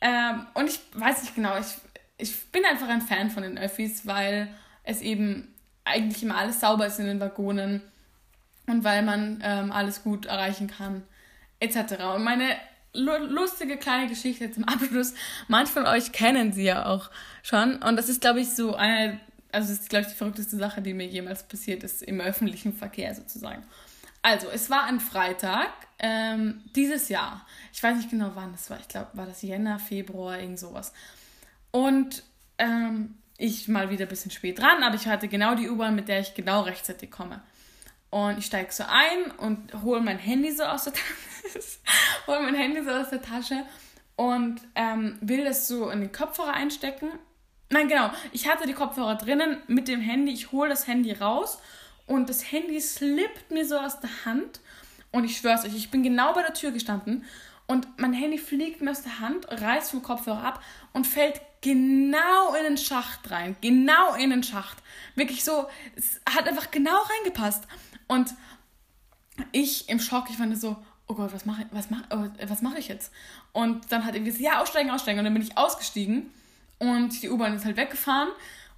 Ähm, 0.00 0.46
und 0.54 0.68
ich 0.68 0.80
weiß 0.94 1.22
nicht 1.22 1.34
genau, 1.34 1.58
ich, 1.58 1.66
ich 2.16 2.46
bin 2.50 2.64
einfach 2.64 2.88
ein 2.88 3.02
Fan 3.02 3.30
von 3.30 3.42
den 3.42 3.58
Öffis, 3.58 4.06
weil 4.06 4.48
es 4.84 5.02
eben 5.02 5.54
eigentlich 5.84 6.22
immer 6.22 6.36
alles 6.38 6.60
sauber 6.60 6.86
ist 6.86 6.98
in 6.98 7.06
den 7.06 7.20
Waggonen 7.20 7.82
und 8.66 8.84
weil 8.84 9.02
man 9.02 9.42
ähm, 9.44 9.70
alles 9.70 10.02
gut 10.02 10.26
erreichen 10.26 10.68
kann, 10.68 11.02
etc. 11.60 12.04
Und 12.14 12.24
meine 12.24 12.56
lustige 12.98 13.76
kleine 13.76 14.08
Geschichte 14.08 14.50
zum 14.50 14.64
Abschluss, 14.64 15.14
manche 15.48 15.72
von 15.72 15.86
euch 15.86 16.12
kennen 16.12 16.52
sie 16.52 16.64
ja 16.64 16.86
auch 16.86 17.10
schon 17.42 17.82
und 17.82 17.96
das 17.96 18.08
ist, 18.08 18.20
glaube 18.20 18.40
ich, 18.40 18.50
so 18.50 18.74
eine, 18.74 19.20
also 19.52 19.68
das 19.68 19.80
ist, 19.80 19.90
glaube 19.90 20.02
ich, 20.02 20.12
die 20.12 20.16
verrückteste 20.16 20.56
Sache, 20.56 20.82
die 20.82 20.94
mir 20.94 21.06
jemals 21.06 21.42
passiert 21.42 21.84
ist 21.84 22.02
im 22.02 22.20
öffentlichen 22.20 22.72
Verkehr 22.72 23.14
sozusagen. 23.14 23.64
Also, 24.22 24.48
es 24.48 24.68
war 24.68 24.84
ein 24.84 25.00
Freitag 25.00 25.70
ähm, 25.98 26.62
dieses 26.74 27.08
Jahr. 27.08 27.46
Ich 27.72 27.82
weiß 27.82 27.96
nicht 27.96 28.10
genau, 28.10 28.32
wann 28.34 28.52
das 28.52 28.68
war. 28.68 28.78
Ich 28.80 28.88
glaube, 28.88 29.08
war 29.14 29.26
das 29.26 29.42
Jänner, 29.42 29.78
Februar, 29.78 30.38
irgend 30.38 30.58
sowas. 30.58 30.92
Und 31.70 32.24
ähm, 32.58 33.14
ich 33.36 33.68
mal 33.68 33.90
wieder 33.90 34.06
ein 34.06 34.08
bisschen 34.08 34.30
spät 34.30 34.58
dran, 34.58 34.82
aber 34.82 34.96
ich 34.96 35.06
hatte 35.06 35.28
genau 35.28 35.54
die 35.54 35.68
U-Bahn, 35.68 35.94
mit 35.94 36.08
der 36.08 36.20
ich 36.20 36.34
genau 36.34 36.62
rechtzeitig 36.62 37.10
komme. 37.10 37.40
Und 38.10 38.38
ich 38.38 38.46
steige 38.46 38.72
so 38.72 38.84
ein 38.88 39.30
und 39.38 39.82
hole 39.82 40.00
mein 40.00 40.18
Handy 40.18 40.50
so 40.50 40.64
aus 40.64 40.84
der 40.84 40.94
Tasche, 40.94 41.78
hole 42.26 42.40
mein 42.40 42.54
Handy 42.54 42.82
so 42.82 42.90
aus 42.90 43.10
der 43.10 43.20
Tasche 43.20 43.64
und 44.16 44.60
ähm, 44.74 45.18
will 45.20 45.44
das 45.44 45.68
so 45.68 45.90
in 45.90 46.00
den 46.00 46.12
Kopfhörer 46.12 46.54
einstecken. 46.54 47.10
Nein, 47.70 47.88
genau. 47.88 48.10
Ich 48.32 48.48
hatte 48.48 48.66
die 48.66 48.72
Kopfhörer 48.72 49.16
drinnen 49.16 49.58
mit 49.66 49.88
dem 49.88 50.00
Handy. 50.00 50.32
Ich 50.32 50.52
hole 50.52 50.70
das 50.70 50.86
Handy 50.86 51.12
raus 51.12 51.60
und 52.06 52.30
das 52.30 52.50
Handy 52.50 52.80
slippt 52.80 53.50
mir 53.50 53.66
so 53.66 53.78
aus 53.78 54.00
der 54.00 54.24
Hand. 54.24 54.60
Und 55.10 55.24
ich 55.24 55.36
schwör's 55.36 55.64
euch, 55.64 55.76
ich 55.76 55.90
bin 55.90 56.02
genau 56.02 56.32
bei 56.32 56.42
der 56.42 56.54
Tür 56.54 56.70
gestanden 56.70 57.24
und 57.66 57.86
mein 57.98 58.14
Handy 58.14 58.38
fliegt 58.38 58.80
mir 58.80 58.90
aus 58.90 59.02
der 59.02 59.20
Hand, 59.20 59.46
reißt 59.50 59.90
vom 59.90 60.02
Kopfhörer 60.02 60.42
ab 60.42 60.62
und 60.94 61.06
fällt 61.06 61.40
genau 61.60 62.54
in 62.54 62.64
den 62.64 62.78
Schacht 62.78 63.30
rein. 63.30 63.56
Genau 63.60 64.14
in 64.14 64.30
den 64.30 64.42
Schacht. 64.42 64.78
Wirklich 65.14 65.44
so, 65.44 65.66
es 65.94 66.20
hat 66.28 66.48
einfach 66.48 66.70
genau 66.70 66.96
reingepasst. 66.96 67.64
Und 68.08 68.34
ich 69.52 69.88
im 69.88 70.00
Schock, 70.00 70.28
ich 70.30 70.36
fand 70.36 70.58
so, 70.58 70.76
oh 71.06 71.14
Gott, 71.14 71.32
was 71.32 71.46
mache 71.46 71.66
was 71.70 71.90
mach, 71.90 72.02
oh, 72.10 72.26
was 72.46 72.62
mach 72.62 72.74
ich 72.74 72.88
jetzt? 72.88 73.12
Und 73.52 73.92
dann 73.92 74.04
hat 74.04 74.14
er 74.14 74.20
gesagt, 74.20 74.42
ja, 74.42 74.60
aussteigen, 74.60 74.90
aussteigen. 74.90 75.18
Und 75.18 75.24
dann 75.24 75.34
bin 75.34 75.42
ich 75.42 75.56
ausgestiegen 75.56 76.30
und 76.78 77.22
die 77.22 77.30
U-Bahn 77.30 77.54
ist 77.54 77.64
halt 77.64 77.76
weggefahren. 77.76 78.28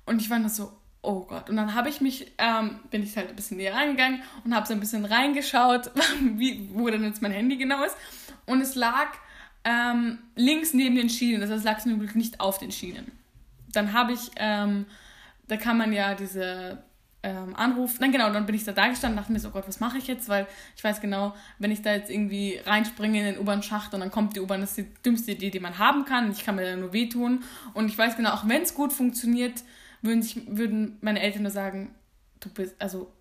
Und 0.06 0.20
ich 0.20 0.30
war 0.30 0.38
nur 0.38 0.48
so, 0.50 0.72
oh 1.02 1.20
Gott. 1.20 1.50
Und 1.50 1.56
dann 1.56 1.74
habe 1.74 1.88
ich 1.88 2.00
mich, 2.00 2.32
ähm, 2.38 2.80
bin 2.90 3.02
ich 3.02 3.16
halt 3.16 3.28
ein 3.28 3.36
bisschen 3.36 3.56
näher 3.56 3.74
reingegangen 3.74 4.22
und 4.44 4.54
habe 4.54 4.66
so 4.66 4.72
ein 4.72 4.80
bisschen 4.80 5.04
reingeschaut, 5.04 5.90
wie, 6.20 6.68
wo 6.72 6.88
denn 6.88 7.04
jetzt 7.04 7.22
mein 7.22 7.32
Handy 7.32 7.56
genau 7.56 7.82
ist. 7.84 7.96
Und 8.46 8.60
es 8.60 8.74
lag 8.74 9.08
ähm, 9.64 10.18
links 10.36 10.72
neben 10.72 10.96
den 10.96 11.10
Schienen, 11.10 11.40
das 11.40 11.50
heißt, 11.50 11.60
es 11.60 11.64
lag 11.64 11.78
zum 11.78 11.98
Glück 11.98 12.16
nicht 12.16 12.40
auf 12.40 12.58
den 12.58 12.72
Schienen. 12.72 13.12
Dann 13.72 13.92
habe 13.92 14.12
ich, 14.12 14.30
ähm, 14.36 14.86
da 15.48 15.56
kann 15.56 15.76
man 15.76 15.92
ja 15.92 16.14
diese 16.14 16.82
ähm, 17.22 17.54
Anruf. 17.54 17.98
Dann 17.98 18.12
genau, 18.12 18.32
dann 18.32 18.46
bin 18.46 18.54
ich 18.54 18.64
da 18.64 18.72
da 18.72 18.88
gestanden 18.88 19.18
und 19.18 19.22
dachte 19.22 19.32
mir 19.32 19.40
so, 19.40 19.48
oh 19.48 19.52
Gott, 19.52 19.68
was 19.68 19.80
mache 19.80 19.98
ich 19.98 20.06
jetzt? 20.06 20.28
Weil 20.28 20.46
ich 20.76 20.82
weiß 20.82 21.00
genau, 21.00 21.34
wenn 21.58 21.70
ich 21.70 21.82
da 21.82 21.92
jetzt 21.92 22.10
irgendwie 22.10 22.60
reinspringe 22.64 23.18
in 23.18 23.24
den 23.26 23.38
U-Bahn-Schacht 23.38 23.92
und 23.94 24.00
dann 24.00 24.10
kommt 24.10 24.36
die 24.36 24.40
U-Bahn, 24.40 24.60
das 24.60 24.70
ist 24.70 24.78
die 24.78 25.02
dümmste 25.04 25.32
Idee, 25.32 25.50
die 25.50 25.60
man 25.60 25.78
haben 25.78 26.04
kann. 26.04 26.30
Ich 26.32 26.44
kann 26.44 26.56
mir 26.56 26.64
da 26.64 26.76
nur 26.76 26.92
wehtun. 26.92 27.44
Und 27.74 27.88
ich 27.88 27.98
weiß 27.98 28.16
genau, 28.16 28.32
auch 28.32 28.48
wenn 28.48 28.62
es 28.62 28.74
gut 28.74 28.92
funktioniert, 28.92 29.62
würden, 30.02 30.22
sich, 30.22 30.40
würden 30.46 30.98
meine 31.00 31.20
Eltern 31.20 31.42
nur 31.42 31.50
sagen, 31.50 31.94
du 32.40 32.48
bist, 32.48 32.74
also, 32.78 33.12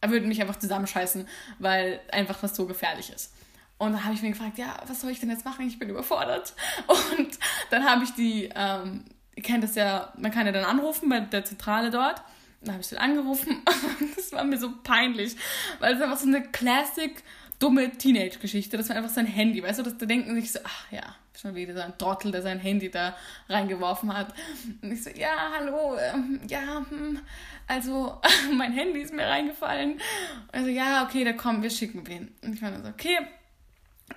er 0.00 0.10
würde 0.10 0.26
mich 0.26 0.40
einfach 0.40 0.56
zusammenscheißen, 0.56 1.26
weil 1.58 2.00
einfach 2.10 2.40
das 2.40 2.56
so 2.56 2.66
gefährlich 2.66 3.12
ist. 3.12 3.32
Und 3.78 3.92
dann 3.92 4.04
habe 4.04 4.14
ich 4.14 4.22
mir 4.22 4.30
gefragt, 4.30 4.58
ja, 4.58 4.76
was 4.86 5.00
soll 5.00 5.10
ich 5.10 5.18
denn 5.18 5.30
jetzt 5.30 5.44
machen? 5.44 5.66
Ich 5.66 5.78
bin 5.78 5.88
überfordert. 5.88 6.54
Und 6.86 7.38
dann 7.70 7.84
habe 7.84 8.04
ich 8.04 8.10
die, 8.10 8.48
ähm, 8.54 9.04
ihr 9.34 9.42
kennt 9.42 9.64
das 9.64 9.74
ja, 9.74 10.12
man 10.16 10.30
kann 10.30 10.46
ja 10.46 10.52
dann 10.52 10.64
anrufen 10.64 11.08
bei 11.08 11.18
der 11.18 11.44
Zentrale 11.44 11.90
dort. 11.90 12.22
Dann 12.62 12.74
habe 12.74 12.82
ich 12.82 12.88
dann 12.90 12.98
angerufen 12.98 13.62
das 14.16 14.32
war 14.32 14.44
mir 14.44 14.58
so 14.58 14.72
peinlich, 14.82 15.36
weil 15.80 15.94
es 15.94 16.00
einfach 16.00 16.18
so 16.18 16.26
eine 16.26 16.42
classic 16.42 17.22
dumme 17.58 17.90
Teenage-Geschichte. 17.90 18.76
Das 18.76 18.88
war 18.88 18.96
einfach 18.96 19.10
sein 19.10 19.26
Handy, 19.26 19.62
weißt 19.62 19.78
du, 19.78 19.82
dass 19.84 19.96
da 19.96 20.06
denken 20.06 20.34
sich 20.34 20.52
so, 20.52 20.58
ach 20.64 20.90
ja, 20.90 21.14
schon 21.40 21.54
wieder 21.54 21.74
so 21.74 21.80
ein 21.80 21.96
Trottel, 21.98 22.32
der 22.32 22.42
sein 22.42 22.58
Handy 22.58 22.90
da 22.90 23.16
reingeworfen 23.48 24.16
hat. 24.16 24.34
Und 24.82 24.92
ich 24.92 25.02
so, 25.02 25.10
ja, 25.10 25.52
hallo, 25.56 25.96
ähm, 25.96 26.40
ja, 26.48 26.84
hm, 26.88 27.20
also 27.66 28.20
mein 28.52 28.72
Handy 28.72 29.00
ist 29.00 29.14
mir 29.14 29.26
reingefallen. 29.26 30.00
Also 30.50 30.68
ja, 30.68 31.04
okay, 31.04 31.24
da 31.24 31.32
kommen, 31.32 31.62
wir 31.62 31.70
schicken 31.70 32.06
wen. 32.06 32.34
Und 32.42 32.54
ich 32.54 32.62
war 32.62 32.72
so, 32.82 32.88
okay. 32.88 33.18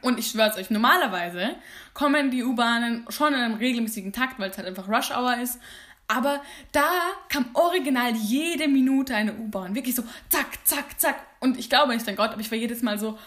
Und 0.01 0.19
ich 0.19 0.27
schwör's 0.27 0.57
euch, 0.57 0.69
normalerweise 0.69 1.55
kommen 1.93 2.31
die 2.31 2.43
U-Bahnen 2.43 3.05
schon 3.09 3.33
in 3.33 3.39
einem 3.39 3.55
regelmäßigen 3.55 4.11
Takt, 4.11 4.39
weil 4.39 4.49
es 4.49 4.57
halt 4.57 4.67
einfach 4.67 4.89
Rush 4.89 5.11
Hour 5.11 5.37
ist. 5.37 5.59
Aber 6.07 6.41
da 6.71 6.87
kam 7.29 7.47
original 7.53 8.13
jede 8.15 8.67
Minute 8.67 9.15
eine 9.15 9.33
U-Bahn. 9.33 9.73
Wirklich 9.73 9.95
so, 9.95 10.03
zack, 10.29 10.59
zack, 10.65 10.99
zack. 10.99 11.15
Und 11.39 11.57
ich 11.57 11.69
glaube 11.69 11.93
nicht 11.93 12.07
an 12.07 12.15
Gott, 12.15 12.31
aber 12.31 12.41
ich 12.41 12.51
war 12.51 12.57
jedes 12.57 12.83
Mal 12.83 12.99
so, 12.99 13.17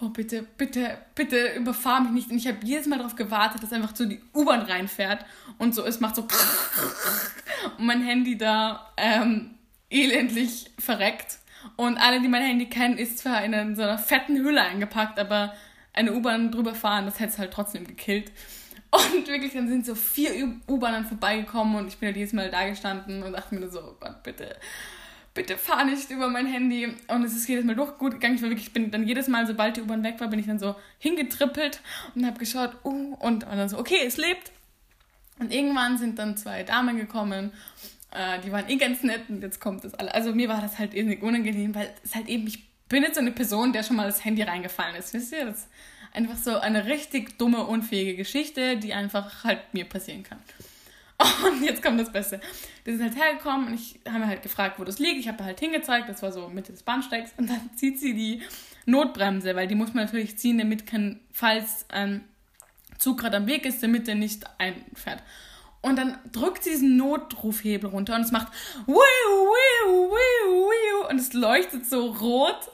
oh 0.00 0.08
bitte, 0.08 0.46
bitte, 0.56 0.98
bitte 1.14 1.54
überfahr 1.54 2.00
mich 2.00 2.12
nicht. 2.12 2.30
Und 2.30 2.38
ich 2.38 2.48
habe 2.48 2.58
jedes 2.64 2.86
Mal 2.86 2.98
darauf 2.98 3.16
gewartet, 3.16 3.62
dass 3.62 3.72
einfach 3.72 3.94
so 3.94 4.06
die 4.06 4.20
U-Bahn 4.34 4.62
reinfährt 4.62 5.24
und 5.58 5.74
so, 5.74 5.84
es 5.84 6.00
macht 6.00 6.16
so 6.16 6.26
und 7.78 7.86
mein 7.86 8.02
Handy 8.02 8.36
da 8.36 8.92
ähm, 8.96 9.54
elendlich 9.90 10.72
verreckt. 10.78 11.38
Und 11.76 11.98
alle, 11.98 12.20
die 12.20 12.28
mein 12.28 12.42
Handy 12.42 12.66
kennen, 12.66 12.98
ist 12.98 13.18
zwar 13.18 13.44
in 13.44 13.74
so 13.74 13.82
einer 13.82 13.98
fetten 13.98 14.36
Hülle 14.36 14.62
eingepackt, 14.62 15.18
aber 15.18 15.54
eine 15.92 16.12
U-Bahn 16.12 16.52
drüber 16.52 16.74
fahren, 16.74 17.06
das 17.06 17.18
hätte 17.18 17.32
es 17.32 17.38
halt 17.38 17.52
trotzdem 17.52 17.86
gekillt. 17.86 18.30
Und 18.96 19.28
wirklich, 19.28 19.52
dann 19.52 19.68
sind 19.68 19.86
so 19.86 19.94
vier 19.94 20.30
U-Bahnen 20.68 21.04
vorbeigekommen 21.04 21.76
und 21.76 21.88
ich 21.88 21.98
bin 21.98 22.08
halt 22.08 22.16
jedes 22.16 22.32
Mal 22.32 22.50
da 22.50 22.68
gestanden 22.68 23.22
und 23.22 23.32
dachte 23.32 23.54
mir 23.54 23.68
so, 23.68 23.80
oh 23.80 23.96
Gott, 24.00 24.22
bitte, 24.22 24.56
bitte 25.34 25.56
fahr 25.56 25.84
nicht 25.84 26.10
über 26.10 26.28
mein 26.28 26.46
Handy. 26.46 26.94
Und 27.08 27.24
es 27.24 27.34
ist 27.34 27.48
jedes 27.48 27.64
Mal 27.64 27.76
durch 27.76 27.98
gut 27.98 28.12
gegangen. 28.12 28.36
Ich 28.36 28.42
war 28.42 28.48
wirklich, 28.48 28.68
ich 28.68 28.72
bin 28.72 28.90
dann 28.90 29.06
jedes 29.06 29.28
Mal, 29.28 29.46
sobald 29.46 29.76
die 29.76 29.82
U-Bahn 29.82 30.02
weg 30.02 30.20
war, 30.20 30.28
bin 30.28 30.38
ich 30.38 30.46
dann 30.46 30.58
so 30.58 30.74
hingetrippelt 30.98 31.80
und 32.14 32.26
habe 32.26 32.38
geschaut, 32.38 32.76
uh, 32.84 33.14
und, 33.14 33.44
und 33.44 33.44
dann 33.44 33.68
so, 33.68 33.78
okay, 33.78 34.00
es 34.04 34.16
lebt. 34.16 34.52
Und 35.38 35.52
irgendwann 35.52 35.98
sind 35.98 36.18
dann 36.18 36.36
zwei 36.36 36.62
Damen 36.62 36.96
gekommen, 36.96 37.52
äh, 38.10 38.40
die 38.40 38.50
waren 38.52 38.68
eh 38.68 38.76
ganz 38.76 39.02
nett 39.02 39.28
und 39.28 39.42
jetzt 39.42 39.60
kommt 39.60 39.84
das 39.84 39.94
alle. 39.94 40.14
Also 40.14 40.34
mir 40.34 40.48
war 40.48 40.60
das 40.60 40.78
halt 40.78 40.94
irgendwie 40.94 41.18
unangenehm, 41.18 41.74
weil 41.74 41.92
es 42.02 42.14
halt 42.14 42.28
eben, 42.28 42.46
ich 42.46 42.66
bin 42.88 43.02
jetzt 43.02 43.16
so 43.16 43.20
eine 43.20 43.32
Person, 43.32 43.72
der 43.72 43.82
schon 43.82 43.96
mal 43.96 44.06
das 44.06 44.24
Handy 44.24 44.42
reingefallen 44.42 44.96
ist, 44.96 45.12
wisst 45.12 45.32
ihr? 45.32 45.44
Das 45.44 45.68
einfach 46.16 46.36
so 46.36 46.58
eine 46.58 46.86
richtig 46.86 47.38
dumme, 47.38 47.64
unfähige 47.64 48.16
Geschichte, 48.16 48.76
die 48.78 48.94
einfach 48.94 49.44
halt 49.44 49.60
mir 49.72 49.84
passieren 49.84 50.22
kann. 50.22 50.38
Und 51.46 51.62
jetzt 51.62 51.82
kommt 51.82 52.00
das 52.00 52.10
Beste. 52.10 52.40
Wir 52.84 52.96
sind 52.96 53.06
halt 53.06 53.16
hergekommen 53.16 53.68
und 53.68 53.74
ich 53.74 53.98
habe 54.06 54.26
halt 54.26 54.42
gefragt, 54.42 54.78
wo 54.78 54.84
das 54.84 54.98
liegt. 54.98 55.18
Ich 55.18 55.28
habe 55.28 55.42
halt 55.42 55.58
hingezeigt, 55.58 56.10
das 56.10 56.22
war 56.22 56.30
so 56.30 56.48
Mitte 56.48 56.72
des 56.72 56.82
Bahnsteigs. 56.82 57.32
Und 57.38 57.48
dann 57.48 57.70
zieht 57.76 57.98
sie 57.98 58.12
die 58.12 58.42
Notbremse, 58.84 59.56
weil 59.56 59.66
die 59.66 59.74
muss 59.74 59.94
man 59.94 60.04
natürlich 60.04 60.36
ziehen, 60.36 60.58
damit 60.58 60.86
kein, 60.86 61.20
falls 61.32 61.86
ein 61.88 62.22
Zug 62.98 63.18
gerade 63.18 63.38
am 63.38 63.46
Weg 63.46 63.64
ist, 63.64 63.82
damit 63.82 64.06
der 64.06 64.14
nicht 64.14 64.44
einfährt. 64.58 65.22
Und 65.86 65.96
dann 65.96 66.18
drückt 66.32 66.64
sie 66.64 66.70
diesen 66.70 66.96
Notrufhebel 66.96 67.88
runter 67.88 68.16
und 68.16 68.22
es 68.22 68.32
macht 68.32 68.48
wiu, 68.86 68.94
wiu, 68.94 70.10
wiu, 70.10 70.68
wiu, 70.68 71.08
und 71.08 71.20
es 71.20 71.32
leuchtet 71.32 71.86
so 71.86 72.06
rot 72.06 72.70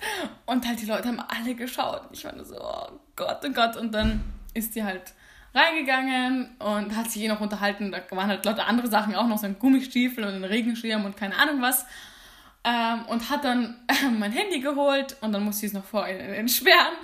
und 0.46 0.66
halt 0.66 0.80
die 0.80 0.86
Leute 0.86 1.08
haben 1.08 1.20
alle 1.20 1.54
geschaut. 1.54 2.02
Ich 2.12 2.24
war 2.24 2.34
nur 2.34 2.44
so, 2.44 2.56
oh 2.58 2.98
Gott, 3.16 3.40
oh 3.44 3.50
Gott. 3.50 3.76
Und 3.76 3.92
dann 3.92 4.24
ist 4.54 4.72
sie 4.74 4.82
halt 4.82 5.12
reingegangen 5.54 6.56
und 6.58 6.96
hat 6.96 7.10
sich 7.10 7.22
eh 7.22 7.28
noch 7.28 7.40
unterhalten. 7.40 7.92
Da 7.92 8.00
waren 8.16 8.28
halt 8.28 8.44
lauter 8.44 8.66
andere 8.66 8.88
Sachen, 8.88 9.14
auch 9.14 9.26
noch 9.26 9.38
so 9.38 9.46
ein 9.46 9.58
Gummistiefel 9.58 10.24
und 10.24 10.34
ein 10.34 10.44
Regenschirm 10.44 11.04
und 11.04 11.16
keine 11.16 11.36
Ahnung 11.36 11.60
was. 11.60 11.84
Ähm, 12.64 13.06
und 13.08 13.28
hat 13.28 13.44
dann 13.44 13.76
äh, 13.88 14.08
mein 14.18 14.30
Handy 14.30 14.60
geholt 14.60 15.16
und 15.20 15.32
dann 15.32 15.42
musste 15.42 15.62
sie 15.62 15.66
es 15.66 15.72
noch 15.72 15.84
vor 15.84 16.08
ihnen 16.08 16.20
entsperren. 16.20 16.94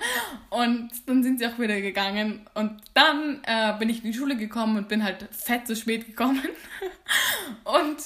Und 0.49 0.89
dann 1.05 1.21
sind 1.21 1.39
sie 1.39 1.47
auch 1.47 1.59
wieder 1.59 1.81
gegangen. 1.81 2.47
Und 2.53 2.81
dann 2.93 3.41
äh, 3.43 3.73
bin 3.77 3.89
ich 3.89 4.03
in 4.03 4.11
die 4.11 4.17
Schule 4.17 4.37
gekommen 4.37 4.77
und 4.77 4.87
bin 4.87 5.03
halt 5.03 5.27
fett 5.31 5.67
zu 5.67 5.75
spät 5.75 6.05
gekommen. 6.05 6.47
und 7.65 7.97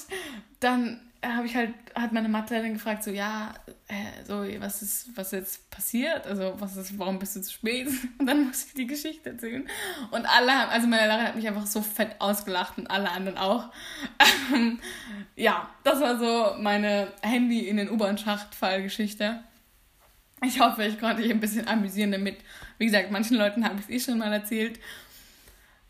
dann 0.58 1.00
habe 1.26 1.46
ich 1.46 1.56
halt, 1.56 1.72
hat 1.94 2.12
meine 2.12 2.28
Mathelehrerin 2.28 2.74
gefragt, 2.74 3.04
so, 3.04 3.10
ja, 3.10 3.54
äh, 3.88 4.24
so, 4.24 4.44
was 4.60 4.82
ist, 4.82 5.16
was 5.16 5.30
jetzt 5.32 5.70
passiert? 5.70 6.26
Also, 6.26 6.54
was 6.58 6.76
ist, 6.76 6.98
warum 6.98 7.18
bist 7.18 7.36
du 7.36 7.42
zu 7.42 7.52
spät? 7.52 7.88
Und 8.18 8.26
dann 8.26 8.46
muss 8.46 8.66
ich 8.66 8.74
die 8.74 8.86
Geschichte 8.86 9.30
erzählen. 9.30 9.68
Und 10.10 10.26
alle 10.26 10.52
haben, 10.52 10.70
also 10.70 10.86
meine 10.86 11.06
Lehrerin 11.06 11.26
hat 11.26 11.36
mich 11.36 11.46
einfach 11.48 11.66
so 11.66 11.82
fett 11.82 12.20
ausgelacht 12.20 12.78
und 12.78 12.88
alle 12.88 13.10
anderen 13.10 13.38
auch. 13.38 13.70
ja, 15.36 15.68
das 15.82 16.00
war 16.00 16.18
so 16.18 16.60
meine 16.60 17.12
Handy 17.22 17.68
in 17.68 17.76
den 17.76 17.90
U-Bahn-Schacht-Fallgeschichte. 17.90 19.42
Ich 20.44 20.60
hoffe, 20.60 20.84
ich 20.84 20.98
konnte 21.00 21.22
dich 21.22 21.30
ein 21.30 21.40
bisschen 21.40 21.66
amüsieren 21.68 22.12
damit. 22.12 22.36
Wie 22.78 22.86
gesagt, 22.86 23.10
manchen 23.10 23.36
Leuten 23.36 23.64
habe 23.64 23.76
ich 23.76 23.82
es 23.82 23.90
eh 23.90 24.10
schon 24.10 24.18
mal 24.18 24.32
erzählt. 24.32 24.78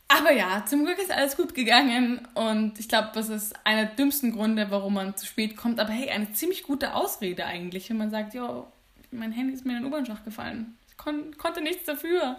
Aber 0.09 0.33
ja, 0.33 0.65
zum 0.67 0.85
Glück 0.85 0.99
ist 0.99 1.11
alles 1.11 1.37
gut 1.37 1.55
gegangen 1.55 2.27
und 2.35 2.79
ich 2.79 2.89
glaube, 2.89 3.11
das 3.15 3.31
ist 3.31 3.55
einer 3.65 3.87
der 3.87 3.95
dümmsten 3.95 4.33
Gründe, 4.33 4.71
warum 4.71 4.95
man 4.95 5.17
zu 5.17 5.27
spät 5.27 5.57
kommt. 5.57 5.81
Aber 5.81 5.93
hey, 5.93 6.11
eine 6.11 6.33
ziemlich 6.33 6.63
gute 6.63 6.95
Ausrede 6.95 7.47
eigentlich, 7.47 7.89
wenn 7.91 7.97
man 7.97 8.11
sagt, 8.11 8.35
jo, 8.35 8.67
mein 9.11 9.33
Handy 9.33 9.55
ist 9.55 9.65
mir 9.65 9.77
in 9.77 9.83
den 9.83 9.87
U-Bahn-Schacht 9.87 10.25
gefallen. 10.25 10.77
Ich 10.89 10.97
kon 10.97 11.37
konnte 11.39 11.63
nichts 11.63 11.85
dafür. 11.85 12.37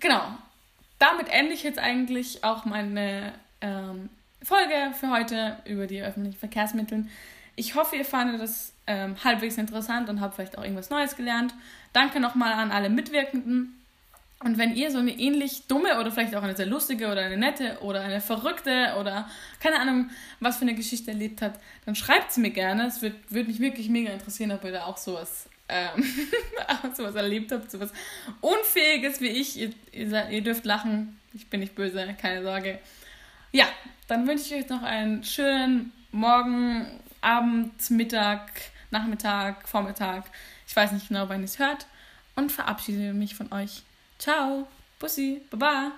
Genau. 0.00 0.22
Damit 0.98 1.28
ende 1.28 1.52
ich 1.52 1.62
jetzt 1.62 1.78
eigentlich 1.78 2.42
auch 2.42 2.64
meine 2.64 3.32
ähm, 3.60 4.08
Folge 4.42 4.92
für 4.98 5.10
heute 5.10 5.58
über 5.64 5.86
die 5.86 6.02
öffentlichen 6.02 6.38
Verkehrsmittel. 6.38 7.06
Ich 7.56 7.74
hoffe, 7.74 7.96
ihr 7.96 8.04
fandet 8.04 8.40
das 8.40 8.72
ähm, 8.86 9.16
halbwegs 9.22 9.58
interessant 9.58 10.08
und 10.08 10.20
habt 10.20 10.34
vielleicht 10.34 10.58
auch 10.58 10.62
irgendwas 10.62 10.90
Neues 10.90 11.16
gelernt. 11.16 11.54
Danke 11.92 12.20
nochmal 12.20 12.52
an 12.52 12.72
alle 12.72 12.88
Mitwirkenden. 12.88 13.77
Und 14.40 14.56
wenn 14.56 14.76
ihr 14.76 14.92
so 14.92 14.98
eine 14.98 15.10
ähnlich 15.10 15.66
dumme 15.66 15.98
oder 15.98 16.12
vielleicht 16.12 16.34
auch 16.36 16.44
eine 16.44 16.56
sehr 16.56 16.66
lustige 16.66 17.10
oder 17.10 17.22
eine 17.22 17.36
nette 17.36 17.78
oder 17.80 18.02
eine 18.02 18.20
verrückte 18.20 18.94
oder 19.00 19.28
keine 19.58 19.80
Ahnung, 19.80 20.10
was 20.38 20.58
für 20.58 20.62
eine 20.62 20.74
Geschichte 20.74 21.10
erlebt 21.10 21.42
habt, 21.42 21.60
dann 21.86 21.96
schreibt 21.96 22.32
sie 22.32 22.40
mir 22.40 22.50
gerne. 22.50 22.86
Es 22.86 23.02
würde 23.02 23.16
würd 23.30 23.48
mich 23.48 23.58
wirklich 23.58 23.88
mega 23.88 24.12
interessieren, 24.12 24.52
ob 24.52 24.62
ihr 24.62 24.70
da 24.70 24.84
auch 24.84 24.96
sowas, 24.96 25.48
ähm, 25.68 26.04
sowas 26.94 27.16
erlebt 27.16 27.50
habt, 27.50 27.68
sowas 27.68 27.92
Unfähiges 28.40 29.20
wie 29.20 29.26
ich. 29.28 29.58
Ihr, 29.58 29.70
ihr, 29.90 30.28
ihr 30.28 30.42
dürft 30.42 30.64
lachen. 30.64 31.18
Ich 31.34 31.48
bin 31.48 31.58
nicht 31.58 31.74
böse, 31.74 32.16
keine 32.20 32.44
Sorge. 32.44 32.78
Ja, 33.50 33.66
dann 34.06 34.28
wünsche 34.28 34.44
ich 34.44 34.62
euch 34.62 34.68
noch 34.68 34.84
einen 34.84 35.24
schönen 35.24 35.92
Morgen, 36.12 36.86
Abend, 37.22 37.90
Mittag, 37.90 38.52
Nachmittag, 38.92 39.68
Vormittag. 39.68 40.26
Ich 40.68 40.76
weiß 40.76 40.92
nicht 40.92 41.08
genau, 41.08 41.28
wann 41.28 41.40
ihr 41.40 41.46
es 41.46 41.58
hört. 41.58 41.86
Und 42.36 42.52
verabschiede 42.52 43.12
mich 43.14 43.34
von 43.34 43.52
euch. 43.52 43.82
Ciao, 44.18 44.66
Pussy. 44.98 45.46
Baba. 45.50 45.92